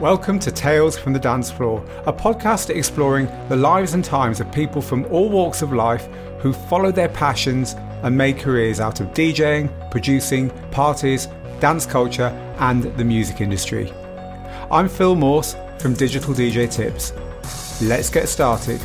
[0.00, 4.50] Welcome to Tales from the Dance Floor, a podcast exploring the lives and times of
[4.50, 9.08] people from all walks of life who follow their passions and made careers out of
[9.08, 11.28] DJing, producing, parties,
[11.60, 12.28] dance culture,
[12.60, 13.92] and the music industry.
[14.70, 17.12] I'm Phil Morse from Digital DJ Tips.
[17.82, 18.80] Let's get started.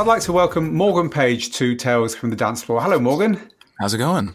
[0.00, 2.80] I'd like to welcome Morgan Page to Tales from the Dance Floor.
[2.80, 3.50] Hello, Morgan.
[3.78, 4.34] How's it going?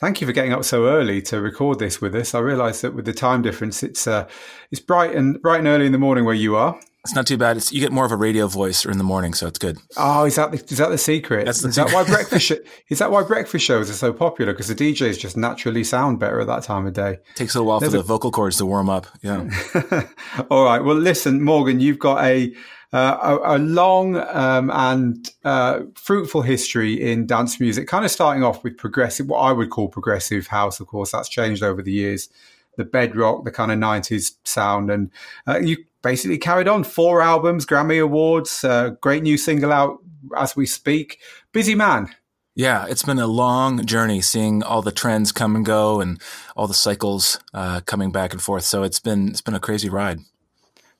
[0.00, 2.34] Thank you for getting up so early to record this with us.
[2.34, 4.26] I realise that with the time difference, it's uh,
[4.70, 6.80] it's bright and bright and early in the morning where you are.
[7.04, 7.58] It's not too bad.
[7.58, 9.76] It's, you get more of a radio voice in the morning, so it's good.
[9.98, 11.44] Oh, is that the, is that the secret?
[11.44, 11.90] That's the is secret.
[11.92, 12.52] that why breakfast
[12.88, 14.54] is that why breakfast shows are so popular?
[14.54, 17.18] Because the DJs just naturally sound better at that time of day.
[17.34, 19.06] Takes a while There's for a- the vocal cords to warm up.
[19.20, 19.46] Yeah.
[20.50, 20.82] All right.
[20.82, 22.54] Well, listen, Morgan, you've got a
[22.92, 27.88] uh, a, a long um, and uh, fruitful history in dance music.
[27.88, 30.80] Kind of starting off with progressive, what I would call progressive house.
[30.80, 32.28] Of course, that's changed over the years.
[32.76, 35.10] The bedrock, the kind of '90s sound, and
[35.46, 39.98] uh, you basically carried on four albums, Grammy awards, uh, great new single out
[40.36, 41.18] as we speak.
[41.52, 42.14] Busy man.
[42.54, 46.18] Yeah, it's been a long journey seeing all the trends come and go and
[46.56, 48.64] all the cycles uh, coming back and forth.
[48.64, 50.20] So it's been it's been a crazy ride.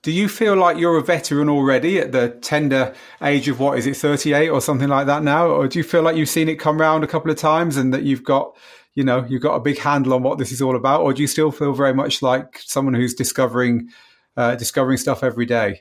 [0.06, 3.88] Do you feel like you're a veteran already at the tender age of what is
[3.88, 5.48] it, 38 or something like that now?
[5.48, 7.92] Or do you feel like you've seen it come round a couple of times and
[7.92, 8.56] that you've got,
[8.94, 11.00] you know, you've got a big handle on what this is all about?
[11.00, 13.88] Or do you still feel very much like someone who's discovering,
[14.36, 15.80] uh, discovering stuff every day?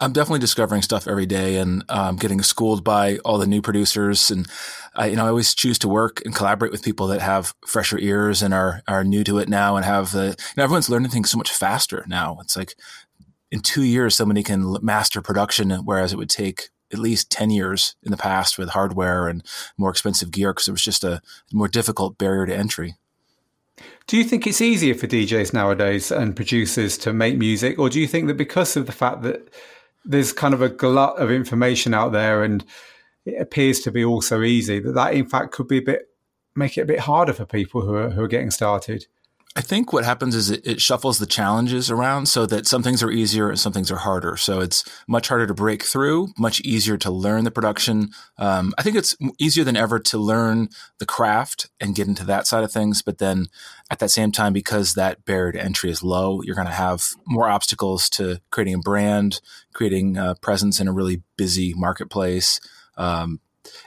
[0.00, 4.32] I'm definitely discovering stuff every day and um, getting schooled by all the new producers.
[4.32, 4.48] And
[4.96, 7.98] I, you know, I always choose to work and collaborate with people that have fresher
[7.98, 10.28] ears and are are new to it now and have the.
[10.28, 12.38] You know, everyone's learning things so much faster now.
[12.40, 12.74] It's like
[13.50, 17.94] in two years, somebody can master production, whereas it would take at least 10 years
[18.02, 19.44] in the past with hardware and
[19.76, 21.20] more expensive gear because it was just a
[21.52, 22.96] more difficult barrier to entry.
[24.06, 27.78] Do you think it's easier for DJs nowadays and producers to make music?
[27.78, 29.48] Or do you think that because of the fact that
[30.04, 32.64] there's kind of a glut of information out there and
[33.24, 36.08] it appears to be all so easy that that in fact could be a bit,
[36.56, 39.06] make it a bit harder for people who are, who are getting started?
[39.56, 43.02] I think what happens is it, it shuffles the challenges around so that some things
[43.02, 44.36] are easier and some things are harder.
[44.36, 48.10] So it's much harder to break through, much easier to learn the production.
[48.38, 50.68] Um, I think it's easier than ever to learn
[51.00, 53.02] the craft and get into that side of things.
[53.02, 53.46] But then
[53.90, 57.08] at that same time, because that barrier to entry is low, you're going to have
[57.26, 59.40] more obstacles to creating a brand,
[59.74, 62.60] creating a presence in a really busy marketplace.
[62.96, 63.40] Um,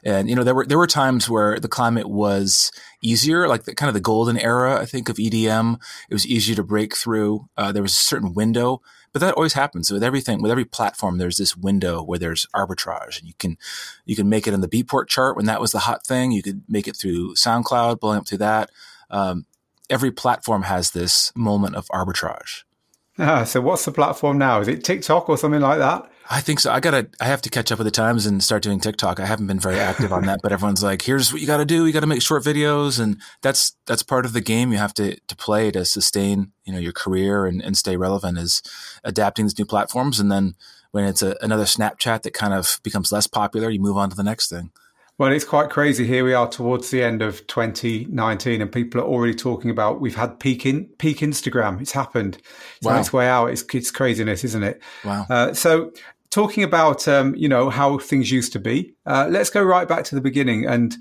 [0.04, 3.76] and you know there were there were times where the climate was easier, like the
[3.76, 4.80] kind of the golden era.
[4.80, 5.80] I think of EDM,
[6.10, 7.48] it was easier to break through.
[7.58, 10.42] Uh, there was a certain window, but that always happens with everything.
[10.42, 13.58] With every platform, there's this window where there's arbitrage, and you can
[14.06, 16.32] you can make it on the Beatport chart when that was the hot thing.
[16.32, 18.72] You could make it through SoundCloud, blowing up through that.
[19.10, 19.46] Um,
[19.90, 22.64] every platform has this moment of arbitrage.
[23.20, 24.60] Ah, so what's the platform now?
[24.60, 26.10] Is it TikTok or something like that?
[26.34, 26.72] I think so.
[26.72, 27.08] I gotta.
[27.22, 29.20] I have to catch up with the times and start doing TikTok.
[29.20, 31.66] I haven't been very active on that, but everyone's like, "Here's what you got to
[31.66, 31.86] do.
[31.86, 34.96] You got to make short videos," and that's that's part of the game you have
[34.96, 38.64] to to play to sustain you know your career and, and stay relevant is
[39.04, 40.20] adapting these new platforms.
[40.20, 40.56] And then
[40.90, 44.16] when it's a, another Snapchat that kind of becomes less popular, you move on to
[44.16, 44.72] the next thing.
[45.20, 46.08] Well, it's quite crazy.
[46.08, 50.16] Here we are towards the end of 2019, and people are already talking about we've
[50.16, 51.80] had peak in, peak Instagram.
[51.80, 52.40] It's happened.
[52.78, 53.00] It's on Wow.
[53.00, 53.52] its way out.
[53.52, 54.82] It's, it's craziness, isn't it?
[55.06, 55.28] Wow.
[55.30, 55.92] Uh, so,
[56.34, 60.04] talking about um, you know how things used to be, uh, let's go right back
[60.06, 60.98] to the beginning and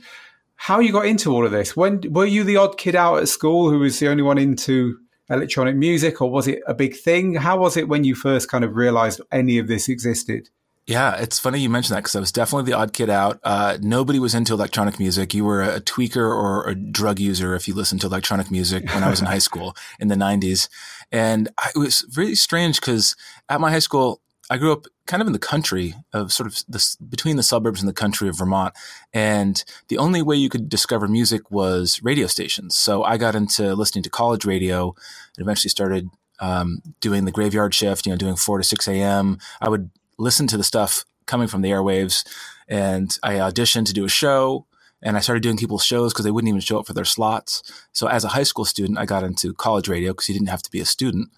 [0.56, 1.76] how you got into all of this.
[1.76, 4.98] When were you the odd kid out at school who was the only one into
[5.31, 7.34] electronic music, or was it a big thing?
[7.34, 10.50] How was it when you first kind of realized any of this existed?
[10.87, 13.38] Yeah, it's funny you mentioned that because I was definitely the odd kid out.
[13.44, 15.32] Uh, nobody was into electronic music.
[15.32, 19.04] You were a tweaker or a drug user if you listened to electronic music when
[19.04, 20.69] I was in high school in the 90s.
[21.12, 23.15] And I, it was really strange because
[23.48, 24.21] at my high school,
[24.53, 27.81] I grew up kind of in the country of sort of this between the suburbs
[27.81, 28.75] and the country of Vermont.
[29.15, 32.77] And the only way you could discover music was radio stations.
[32.77, 34.95] So I got into listening to college radio
[35.39, 39.39] and eventually started um, doing the graveyard shift, you know, doing 4 to 6 a.m.
[39.63, 39.89] I would
[40.19, 42.22] listen to the stuff coming from the airwaves
[42.69, 44.66] and I auditioned to do a show
[45.01, 47.63] and I started doing people's shows because they wouldn't even show up for their slots.
[47.93, 50.63] So as a high school student, I got into college radio because you didn't have
[50.63, 51.31] to be a student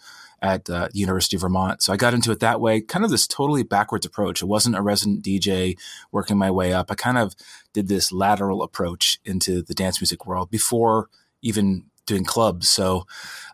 [0.45, 1.83] at uh, University of Vermont.
[1.83, 4.43] So I got into it that way, kind of this totally backwards approach.
[4.43, 5.79] It wasn't a resident DJ
[6.13, 6.91] working my way up.
[6.91, 7.35] I kind of
[7.73, 11.09] did this lateral approach into the dance music world before
[11.41, 12.69] even doing clubs.
[12.69, 13.07] So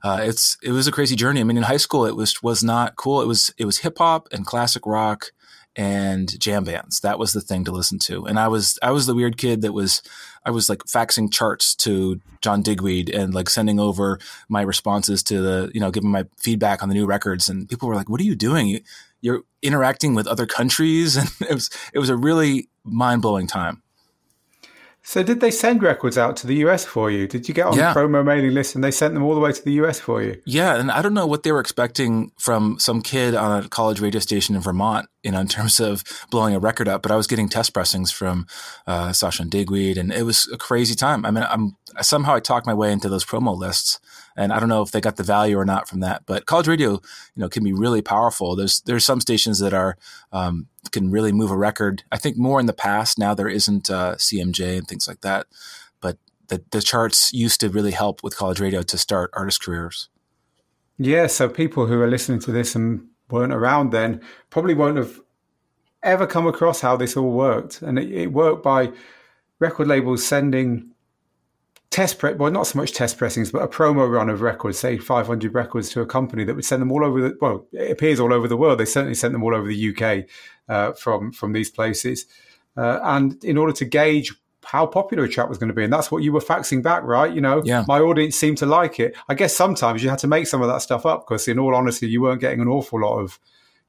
[0.03, 1.41] uh, it's it was a crazy journey.
[1.41, 3.23] I mean, in high school, it was was not cool.
[3.23, 5.31] It was it was hip hop and classic rock
[5.77, 6.99] and jam bands.
[7.01, 8.27] That was the thing to listen to.
[8.27, 10.03] And I was I was the weird kid that was
[10.45, 15.41] I was like faxing charts to John Digweed and like sending over my responses to
[15.41, 17.49] the you know giving my feedback on the new records.
[17.49, 18.81] And people were like, "What are you doing?
[19.21, 23.83] You're interacting with other countries." And it was it was a really mind blowing time.
[25.03, 27.27] So did they send records out to the US for you?
[27.27, 27.93] Did you get on yeah.
[27.93, 30.23] the promo mailing list and they sent them all the way to the US for
[30.23, 30.41] you?
[30.45, 34.01] Yeah, and I don't know what they were expecting from some kid on a college
[34.01, 37.03] radio station in Vermont, you know, in terms of blowing a record up.
[37.03, 38.47] But I was getting test pressings from
[38.87, 41.25] uh, Sasha and Digweed, and it was a crazy time.
[41.25, 44.01] I mean, I'm somehow I talked my way into those promo lists,
[44.37, 46.23] and I don't know if they got the value or not from that.
[46.27, 47.01] But college radio, you
[47.37, 48.57] know, can be really powerful.
[48.57, 49.97] There's there's some stations that are
[50.33, 52.03] um, can really move a record.
[52.11, 53.19] I think more in the past.
[53.19, 55.47] Now there isn't uh, CMJ and things like that,
[56.01, 56.19] but
[56.49, 60.09] the the charts used to really help with college radio to start artist careers.
[61.03, 65.21] Yeah, so people who are listening to this and weren't around then probably won't have
[66.03, 68.93] ever come across how this all worked, and it, it worked by
[69.59, 70.91] record labels sending
[71.91, 74.97] test press, well, not so much test pressings, but a promo run of records, say
[74.97, 78.21] 500 records to a company that would send them all over the, well, it appears
[78.21, 78.79] all over the world.
[78.79, 80.29] They certainly sent them all over the UK
[80.69, 82.27] uh, from, from these places.
[82.77, 84.33] Uh, and in order to gauge
[84.65, 85.85] how popular a track was going to be.
[85.85, 87.33] And that's what you were faxing back, right?
[87.33, 87.85] You know, yeah.
[87.89, 89.17] my audience seemed to like it.
[89.29, 91.75] I guess sometimes you had to make some of that stuff up because, in all
[91.75, 93.39] honesty, you weren't getting an awful lot of,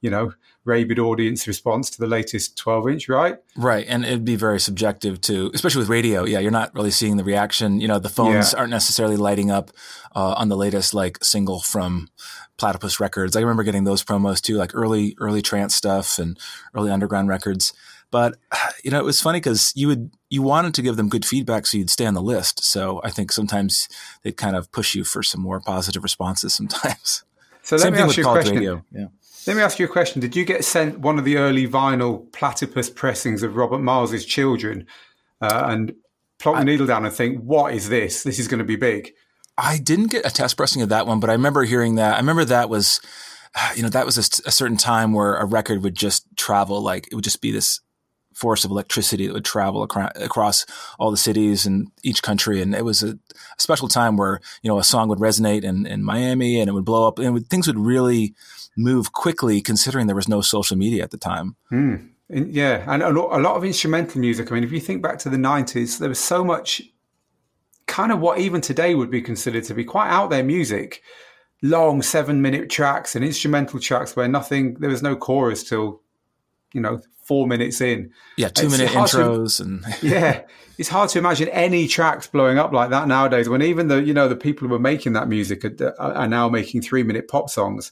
[0.01, 0.33] you know,
[0.63, 3.37] rabid audience response to the latest 12 inch, right?
[3.55, 3.85] Right.
[3.87, 6.23] And it'd be very subjective to, especially with radio.
[6.23, 6.39] Yeah.
[6.39, 7.81] You're not really seeing the reaction.
[7.81, 8.59] You know, the phones yeah.
[8.59, 9.71] aren't necessarily lighting up
[10.15, 12.09] uh, on the latest like single from
[12.57, 13.35] Platipus Records.
[13.35, 16.37] I remember getting those promos too, like early, early trance stuff and
[16.75, 17.73] early underground records.
[18.11, 18.35] But,
[18.83, 21.65] you know, it was funny because you would, you wanted to give them good feedback
[21.65, 22.63] so you'd stay on the list.
[22.63, 23.89] So I think sometimes
[24.23, 27.23] they kind of push you for some more positive responses sometimes.
[27.63, 28.55] So let Same me ask you a question.
[28.55, 28.85] Radio.
[28.91, 29.07] Yeah.
[29.47, 30.21] Let me ask you a question.
[30.21, 34.85] Did you get sent one of the early vinyl Platipus pressings of Robert Miles's Children
[35.41, 35.95] uh, and
[36.37, 38.21] plot the needle down and think, what is this?
[38.23, 39.13] This is going to be big.
[39.57, 42.15] I didn't get a test pressing of that one, but I remember hearing that.
[42.15, 43.01] I remember that was,
[43.75, 47.07] you know, that was a, a certain time where a record would just travel like
[47.07, 47.79] it would just be this
[48.33, 50.65] force of electricity that would travel across, across
[50.99, 52.61] all the cities and each country.
[52.61, 55.85] And it was a, a, special time where, you know, a song would resonate in,
[55.85, 58.33] in Miami and it would blow up and would, things would really
[58.77, 61.55] move quickly considering there was no social media at the time.
[61.71, 62.09] Mm.
[62.29, 62.83] And, yeah.
[62.87, 64.51] And a lot of instrumental music.
[64.51, 66.81] I mean, if you think back to the 90s, there was so much
[67.87, 71.01] kind of what even today would be considered to be quite out there music.
[71.61, 76.00] Long seven minute tracks and instrumental tracks where nothing, there was no chorus till,
[76.73, 78.11] you know, four minutes in.
[78.37, 80.41] Yeah, two it's minute intros to, and yeah,
[80.77, 83.47] it's hard to imagine any tracks blowing up like that nowadays.
[83.47, 86.49] When even the you know the people who were making that music are, are now
[86.49, 87.91] making three minute pop songs.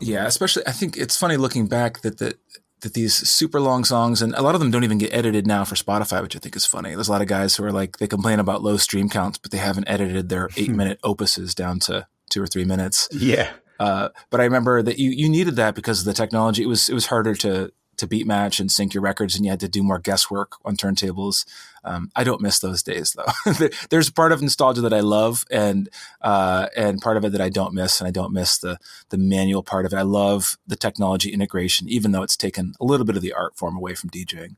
[0.00, 2.38] Yeah, especially I think it's funny looking back that that
[2.80, 5.64] that these super long songs and a lot of them don't even get edited now
[5.64, 6.94] for Spotify, which I think is funny.
[6.94, 9.50] There's a lot of guys who are like they complain about low stream counts, but
[9.50, 13.08] they haven't edited their eight minute opuses down to two or three minutes.
[13.12, 13.50] Yeah.
[13.78, 16.62] Uh, but I remember that you, you needed that because of the technology.
[16.62, 19.50] It was it was harder to to beat match and sync your records, and you
[19.50, 21.44] had to do more guesswork on turntables.
[21.84, 23.68] Um, I don't miss those days though.
[23.90, 25.88] There's part of nostalgia that I love, and
[26.20, 28.78] uh, and part of it that I don't miss, and I don't miss the
[29.10, 29.96] the manual part of it.
[29.96, 33.56] I love the technology integration, even though it's taken a little bit of the art
[33.56, 34.56] form away from DJing.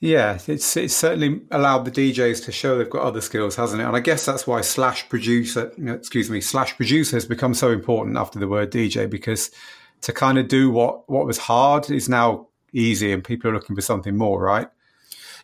[0.00, 3.84] Yeah, it's it's certainly allowed the DJs to show they've got other skills, hasn't it?
[3.84, 8.16] And I guess that's why slash producer, excuse me, slash producer has become so important
[8.16, 9.50] after the word DJ because
[10.02, 13.76] to kind of do what what was hard is now easy and people are looking
[13.76, 14.68] for something more, right?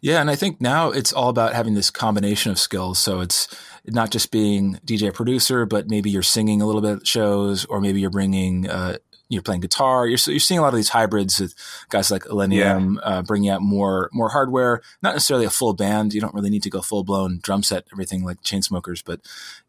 [0.00, 2.98] Yeah, and I think now it's all about having this combination of skills.
[2.98, 3.48] So it's
[3.86, 7.80] not just being DJ producer, but maybe you're singing a little bit at shows, or
[7.80, 10.06] maybe you're bringing uh, you're playing guitar.
[10.06, 11.54] You're you're seeing a lot of these hybrids with
[11.88, 13.00] guys like Illenium yeah.
[13.02, 14.82] uh, bringing out more more hardware.
[15.02, 16.14] Not necessarily a full band.
[16.14, 19.20] You don't really need to go full blown drum set, everything like Chainsmokers, but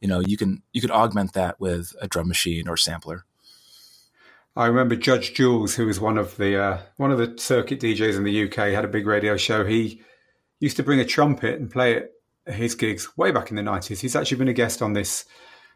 [0.01, 3.25] you know you can you can augment that with a drum machine or sampler.
[4.57, 8.17] I remember Judge Jules, who was one of the uh, one of the circuit DJs
[8.17, 9.63] in the UK, had a big radio show.
[9.63, 10.01] He
[10.59, 12.13] used to bring a trumpet and play it
[12.47, 14.01] at his gigs way back in the nineties.
[14.01, 15.25] He's actually been a guest on this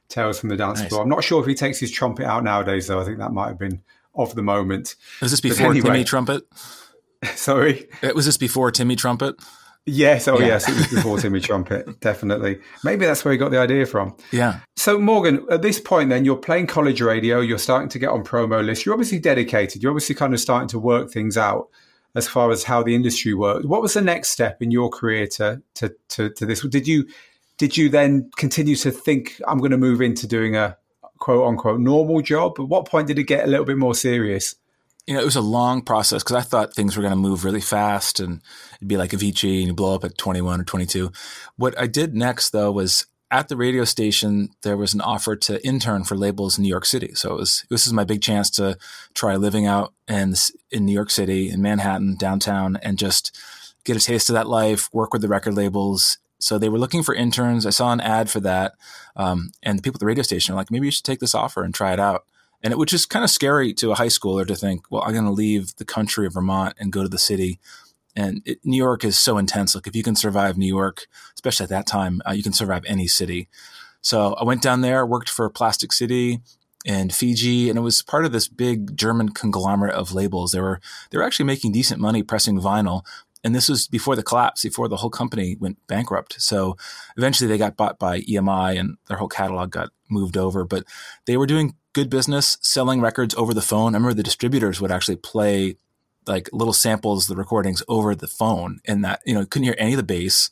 [0.10, 0.90] Tales from the Dance nice.
[0.90, 1.04] Floor.
[1.04, 3.00] I'm not sure if he takes his trumpet out nowadays, though.
[3.00, 3.84] I think that might have been
[4.16, 4.96] of the moment.
[5.22, 6.44] Was this before anyway, Timmy Trumpet?
[7.36, 9.36] Sorry, It was this before Timmy Trumpet?
[9.86, 10.46] Yes, oh yeah.
[10.46, 12.60] yes, it was before Timmy Trumpet, definitely.
[12.84, 14.16] Maybe that's where he got the idea from.
[14.32, 14.60] Yeah.
[14.76, 18.24] So Morgan, at this point then you're playing college radio, you're starting to get on
[18.24, 21.68] promo lists, you're obviously dedicated, you're obviously kind of starting to work things out
[22.14, 23.66] as far as how the industry works.
[23.66, 26.62] What was the next step in your career to to to, to this?
[26.62, 27.08] Did you
[27.58, 30.78] did you then continue to think I'm going to move into doing a
[31.20, 32.60] quote unquote normal job?
[32.60, 34.56] At what point did it get a little bit more serious?
[35.08, 37.44] You know, it was a long process because I thought things were going to move
[37.44, 38.42] really fast and
[38.76, 41.12] it'd be like Avicii and you blow up at 21 or 22.
[41.58, 45.66] What I did next though was at the radio station, there was an offer to
[45.66, 47.14] intern for labels in New York City.
[47.16, 48.78] So it was, this is my big chance to
[49.14, 50.36] try living out in,
[50.70, 53.38] in New York City, in Manhattan, downtown, and just
[53.86, 56.18] get a taste of that life, work with the record labels.
[56.40, 57.66] So they were looking for interns.
[57.66, 58.74] I saw an ad for that.
[59.16, 61.36] Um, and the people at the radio station are like, maybe you should take this
[61.36, 62.26] offer and try it out.
[62.64, 65.14] And it was just kind of scary to a high schooler to think, well, I'm
[65.14, 67.60] going to leave the country of Vermont and go to the city.
[68.16, 69.74] And it, New York is so intense.
[69.74, 72.84] Like if you can survive New York, especially at that time, uh, you can survive
[72.86, 73.48] any city.
[74.02, 76.42] So I went down there, worked for Plastic City
[76.86, 80.52] and Fiji, and it was part of this big German conglomerate of labels.
[80.52, 83.04] They were they were actually making decent money pressing vinyl,
[83.44, 86.42] and this was before the collapse, before the whole company went bankrupt.
[86.42, 86.78] So
[87.18, 90.64] eventually they got bought by EMI, and their whole catalog got moved over.
[90.64, 90.84] But
[91.26, 93.96] they were doing good business selling records over the phone.
[93.96, 95.78] I remember the distributors would actually play
[96.28, 99.94] like little samples, the recordings over the phone, and that you know couldn't hear any
[99.94, 100.52] of the bass,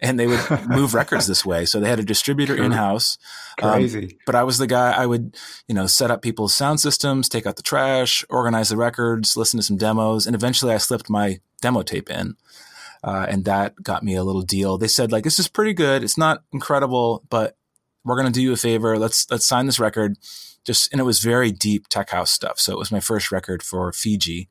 [0.00, 1.66] and they would move records this way.
[1.66, 3.18] So they had a distributor in house.
[3.62, 4.04] Um, Crazy.
[4.04, 4.92] Um, but I was the guy.
[4.92, 5.36] I would
[5.68, 9.58] you know set up people's sound systems, take out the trash, organize the records, listen
[9.58, 12.36] to some demos, and eventually I slipped my demo tape in.
[13.02, 14.76] Uh, and that got me a little deal.
[14.76, 16.04] They said like, this is pretty good.
[16.04, 17.56] It's not incredible, but
[18.04, 18.98] we're going to do you a favor.
[18.98, 20.18] Let's, let's sign this record
[20.64, 22.58] just and it was very deep tech house stuff.
[22.58, 24.48] So it was my first record for Fiji.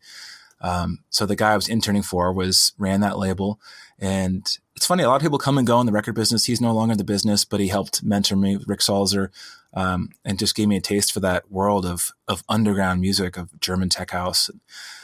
[0.61, 3.61] Um, so the guy I was interning for was ran that label,
[3.97, 5.03] and it's funny.
[5.03, 6.45] A lot of people come and go in the record business.
[6.45, 9.29] He's no longer in the business, but he helped mentor me, Rick Salzer,
[9.73, 13.57] um, and just gave me a taste for that world of of underground music, of
[13.61, 14.49] German tech house.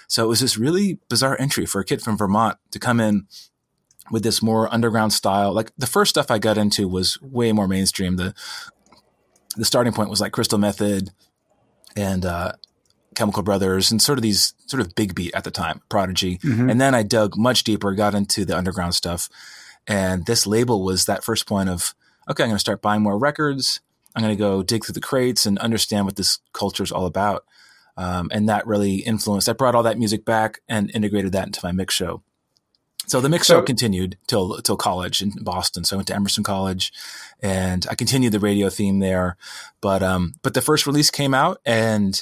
[0.08, 3.28] So it was this really bizarre entry for a kid from Vermont to come in
[4.12, 5.54] with this more underground style.
[5.54, 8.18] Like the first stuff I got into was way more mainstream.
[8.18, 8.34] The
[9.56, 11.12] the starting point was like Crystal Method
[11.96, 12.54] and uh,
[13.16, 16.38] Chemical Brothers and sort of these sort of big beat at the time, Prodigy.
[16.40, 16.70] Mm-hmm.
[16.70, 19.30] And then I dug much deeper, got into the underground stuff.
[19.88, 21.96] And this label was that first point of,
[22.30, 23.80] okay, I'm going to start buying more records.
[24.16, 27.06] I'm going to go dig through the crates and understand what this culture is all
[27.06, 27.46] about.
[27.98, 29.48] Um, and that really influenced.
[29.48, 32.22] I brought all that music back and integrated that into my mix show.
[33.08, 35.84] So the mix so, show continued till till college in Boston.
[35.84, 36.92] So I went to Emerson College,
[37.42, 39.38] and I continued the radio theme there.
[39.82, 42.22] But um, but the first release came out, and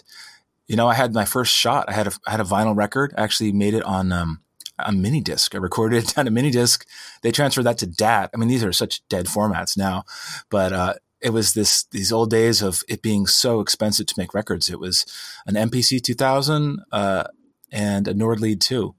[0.68, 1.86] you know I had my first shot.
[1.88, 3.14] I had a I had a vinyl record.
[3.18, 4.42] I actually made it on um,
[4.78, 5.56] a mini disc.
[5.56, 6.86] I recorded it on a mini disc.
[7.22, 8.32] They transferred that to DAT.
[8.34, 10.04] I mean, these are such dead formats now,
[10.50, 14.34] but uh, it was this these old days of it being so expensive to make
[14.34, 14.70] records.
[14.70, 15.06] It was
[15.48, 17.24] an MPC 2000 uh,
[17.72, 18.94] and a Nord Lead 2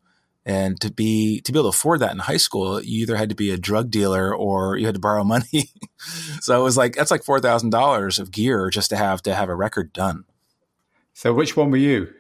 [0.46, 3.30] and to be to be able to afford that in high school, you either had
[3.30, 5.70] to be a drug dealer or you had to borrow money.
[6.40, 9.34] so it was like that's like four thousand dollars of gear just to have to
[9.34, 10.24] have a record done.
[11.12, 12.12] So which one were you?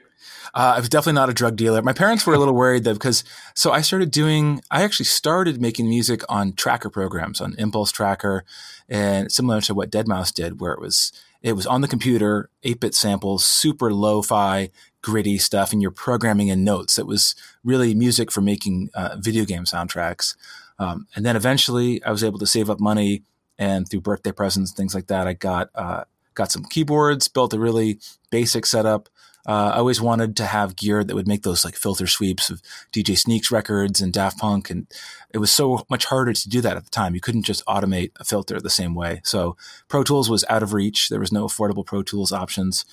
[0.54, 1.82] Uh, I was definitely not a drug dealer.
[1.82, 4.60] My parents were a little worried though because so I started doing.
[4.70, 8.44] I actually started making music on tracker programs on Impulse Tracker,
[8.88, 11.12] and similar to what Deadmau5 did, where it was
[11.44, 14.70] it was on the computer, 8 bit samples, super lo fi,
[15.02, 16.98] gritty stuff, and you're programming in notes.
[16.98, 20.36] It was really music for making uh, video game soundtracks.
[20.78, 23.22] Um, and then eventually I was able to save up money
[23.58, 27.58] and through birthday presents, things like that, I got, uh, got some keyboards, built a
[27.58, 27.98] really
[28.30, 29.10] basic setup.
[29.46, 32.62] Uh, I always wanted to have gear that would make those like filter sweeps of
[32.92, 34.70] DJ Sneaks records and Daft Punk.
[34.70, 34.86] And
[35.32, 37.14] it was so much harder to do that at the time.
[37.14, 39.20] You couldn't just automate a filter the same way.
[39.22, 39.56] So
[39.88, 41.08] Pro Tools was out of reach.
[41.08, 42.86] There was no affordable Pro Tools options.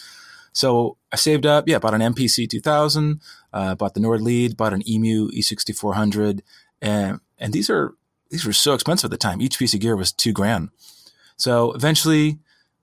[0.54, 3.22] So I saved up, yeah, bought an MPC 2000,
[3.54, 6.42] uh, bought the Nord Lead, bought an EMU E6400.
[6.82, 7.94] And, and these are,
[8.30, 9.42] these were so expensive at the time.
[9.42, 10.70] Each piece of gear was two grand.
[11.38, 12.40] So eventually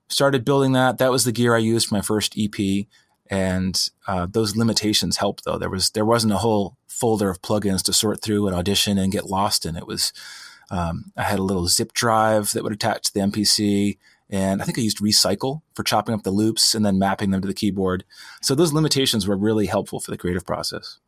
[0.08, 0.98] started building that.
[0.98, 2.86] That was the gear I used for my first EP
[3.30, 5.58] and uh, those limitations helped though.
[5.58, 9.12] There was there wasn't a whole folder of plugins to sort through and audition and
[9.12, 9.76] get lost in.
[9.76, 10.12] It was
[10.70, 13.96] um, i had a little zip drive that would attach to the mpc
[14.30, 17.40] and i think i used recycle for chopping up the loops and then mapping them
[17.40, 18.04] to the keyboard.
[18.42, 20.98] So those limitations were really helpful for the creative process.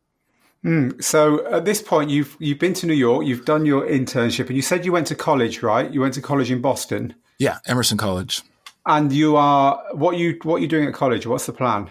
[0.63, 4.47] Mm, so at this point you've you've been to new york you've done your internship
[4.47, 5.91] and you said you went to college right?
[5.91, 7.15] You went to college in boston.
[7.37, 8.43] Yeah emerson college
[8.85, 11.89] and you are what you what you doing at college what's the plan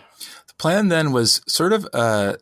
[0.49, 2.35] The plan then was sort of uh,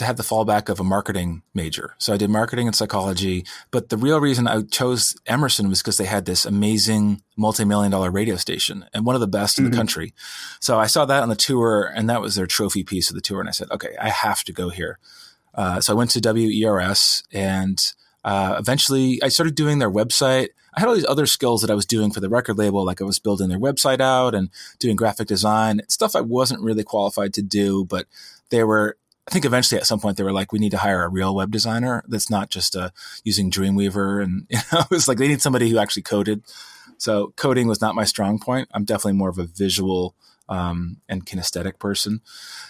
[0.00, 1.94] to have the fallback of a marketing major.
[1.98, 5.98] So I did marketing and psychology, but the real reason I chose Emerson was because
[5.98, 9.66] they had this amazing multi-million dollar radio station and one of the best mm-hmm.
[9.66, 9.80] in the mm-hmm.
[9.80, 10.14] country.
[10.58, 13.20] So I saw that on the tour and that was their trophy piece of the
[13.20, 13.40] tour.
[13.40, 14.98] And I said, okay, I have to go here.
[15.54, 17.92] Uh, so I went to WERS and
[18.24, 20.48] uh, eventually I started doing their website.
[20.74, 23.00] I had all these other skills that I was doing for the record label, like
[23.00, 27.34] I was building their website out and doing graphic design, stuff I wasn't really qualified
[27.34, 28.06] to do, but
[28.50, 28.96] they were
[29.28, 31.34] I think eventually at some point they were like, we need to hire a real
[31.34, 32.90] web designer that's not just uh,
[33.22, 34.22] using Dreamweaver.
[34.22, 36.42] And you know, it was like they need somebody who actually coded.
[36.98, 38.68] So coding was not my strong point.
[38.74, 40.16] I'm definitely more of a visual
[40.48, 42.22] um, and kinesthetic person.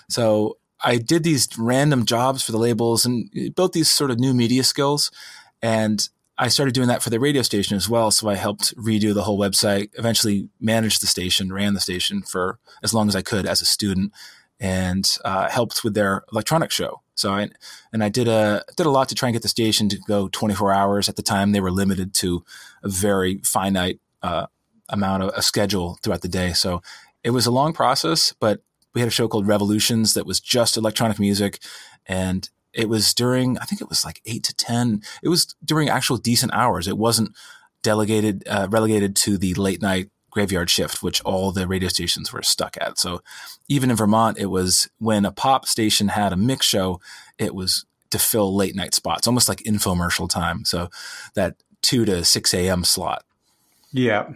[0.08, 4.34] So I did these random jobs for the labels and built these sort of new
[4.34, 5.10] media skills.
[5.62, 6.06] And
[6.40, 8.10] I started doing that for the radio station as well.
[8.10, 12.58] So I helped redo the whole website, eventually managed the station, ran the station for
[12.82, 14.12] as long as I could as a student,
[14.58, 17.02] and uh, helped with their electronic show.
[17.14, 17.50] So I
[17.92, 20.28] and I did a did a lot to try and get the station to go
[20.28, 21.10] 24 hours.
[21.10, 22.42] At the time, they were limited to
[22.82, 24.46] a very finite uh,
[24.88, 26.54] amount of a schedule throughout the day.
[26.54, 26.80] So
[27.22, 28.62] it was a long process, but
[28.94, 31.58] we had a show called Revolutions that was just electronic music,
[32.06, 35.02] and it was during I think it was like eight to ten.
[35.22, 36.88] It was during actual decent hours.
[36.88, 37.36] It wasn't
[37.82, 42.42] delegated uh, relegated to the late night graveyard shift, which all the radio stations were
[42.42, 42.98] stuck at.
[42.98, 43.20] So
[43.68, 47.00] even in Vermont, it was when a pop station had a mix show,
[47.38, 50.64] it was to fill late night spots, almost like infomercial time.
[50.64, 50.88] So
[51.34, 52.84] that two to six a.m.
[52.84, 53.24] slot.
[53.92, 54.30] Yeah,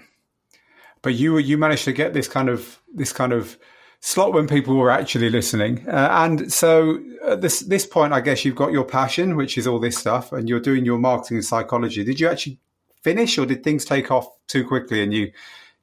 [1.03, 3.59] but you you managed to get this kind of this kind of
[4.05, 5.83] slot when people were actually listening.
[5.89, 9.67] Uh, and so at this this point, I guess you've got your passion, which is
[9.67, 12.05] all this stuff, and you're doing your marketing and psychology.
[12.05, 12.59] Did you actually
[13.03, 15.33] finish, or did things take off too quickly and you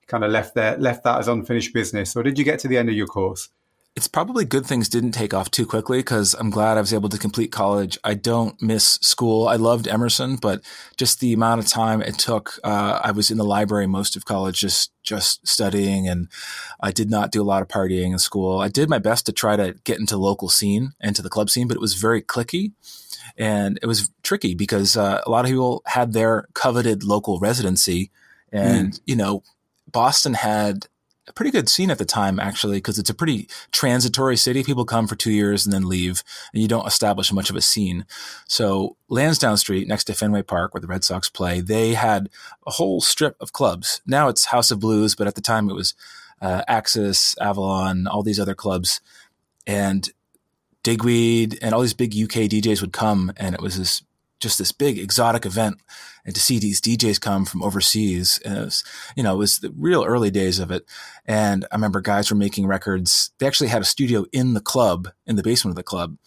[0.06, 2.78] kind of left there left that as unfinished business, or did you get to the
[2.78, 3.50] end of your course?
[3.94, 7.10] It's probably good things didn't take off too quickly because I'm glad I was able
[7.10, 7.98] to complete college.
[8.06, 9.50] I don't miss school.
[9.50, 10.62] I loved Emerson, but
[10.96, 14.24] just the amount of time it took, uh, I was in the library most of
[14.24, 16.30] college, just just studying, and
[16.80, 18.60] I did not do a lot of partying in school.
[18.60, 21.50] I did my best to try to get into local scene and to the club
[21.50, 22.72] scene, but it was very cliquey.
[23.38, 28.12] And it was tricky because uh, a lot of people had their coveted local residency.
[28.52, 29.00] And, mm.
[29.06, 29.44] you know,
[29.90, 30.88] Boston had
[31.32, 34.64] a pretty good scene at the time, actually, because it's a pretty transitory city.
[34.64, 36.24] People come for two years and then leave,
[36.54, 38.06] and you don't establish much of a scene.
[38.48, 42.30] So Lansdowne Street, next to Fenway Park, where the Red Sox play, they had
[42.68, 44.02] a whole strip of clubs.
[44.06, 45.94] Now it's House of Blues, but at the time it was
[46.42, 49.00] uh, Axis, Avalon, all these other clubs,
[49.66, 50.10] and
[50.84, 54.02] Digweed and all these big UK DJs would come, and it was this
[54.42, 55.78] just this big exotic event
[56.26, 58.40] and to see these DJs come from overseas.
[58.44, 58.84] And it was,
[59.16, 60.86] you know, it was the real early days of it.
[61.26, 63.32] And I remember guys were making records.
[63.38, 66.18] They actually had a studio in the club, in the basement of the club.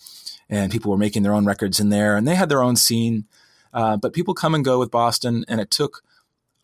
[0.48, 3.27] And people were making their own records in there and they had their own scene.
[3.72, 5.44] Uh, but people come and go with Boston.
[5.48, 6.03] And it took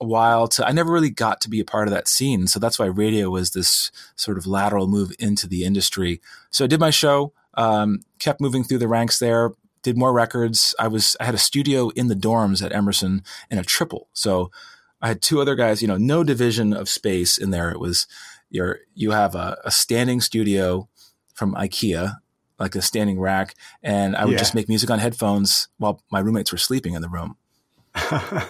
[0.01, 2.47] a while to, I never really got to be a part of that scene.
[2.47, 6.21] So that's why radio was this sort of lateral move into the industry.
[6.51, 7.33] So I did my show.
[7.55, 9.51] Um, kept moving through the ranks there,
[9.83, 10.75] did more records.
[10.79, 14.09] I was I had a studio in the dorms at Emerson in a triple.
[14.13, 14.51] So
[15.01, 17.71] I had two other guys, you know, no division of space in there.
[17.71, 18.07] It was
[18.51, 20.89] your you have a, a standing studio
[21.35, 22.17] from IKEA,
[22.59, 24.39] like a standing rack, and I would yeah.
[24.39, 27.37] just make music on headphones while my roommates were sleeping in the room.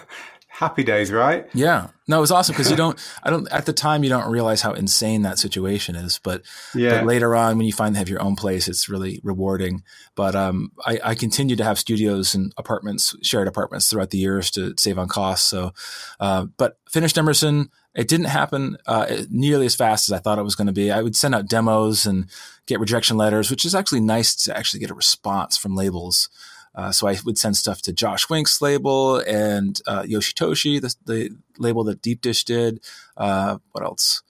[0.61, 1.49] happy days, right?
[1.55, 1.87] Yeah.
[2.07, 4.61] No, it was awesome because you don't, I don't, at the time, you don't realize
[4.61, 6.19] how insane that situation is.
[6.23, 6.43] But,
[6.75, 6.99] yeah.
[6.99, 9.81] But later on, when you finally have your own place, it's really rewarding.
[10.15, 14.51] But um, I, I continue to have studios and apartments, shared apartments throughout the years
[14.51, 15.47] to save on costs.
[15.47, 15.73] So,
[16.19, 20.43] uh, but finished Emerson, it didn't happen uh, nearly as fast as I thought it
[20.43, 20.91] was going to be.
[20.91, 22.29] I would send out demos and
[22.67, 26.29] get rejection letters, which is actually nice to actually get a response from labels.
[26.73, 31.29] Uh, so I would send stuff to Josh Wink's label and uh, Yoshitoshi, the, the,
[31.57, 32.79] label that Deep Dish did.
[33.17, 34.23] Uh, what else?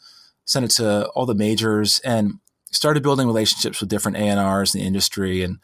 [0.43, 2.39] Sent it to all the majors and
[2.71, 5.43] started building relationships with different A&Rs in the industry.
[5.43, 5.59] And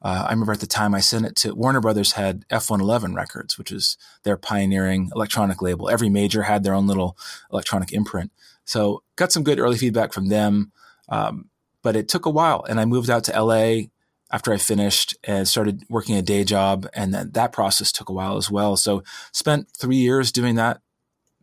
[0.00, 3.58] uh, I remember at the time I sent it to Warner Brothers had F111 Records,
[3.58, 5.90] which is their pioneering electronic label.
[5.90, 7.16] Every major had their own little
[7.52, 8.32] electronic imprint.
[8.64, 10.72] So got some good early feedback from them.
[11.08, 11.50] Um,
[11.82, 13.88] but it took a while and I moved out to LA
[14.32, 16.88] after I finished and started working a day job.
[16.94, 18.76] And that, that process took a while as well.
[18.76, 20.80] So spent three years doing that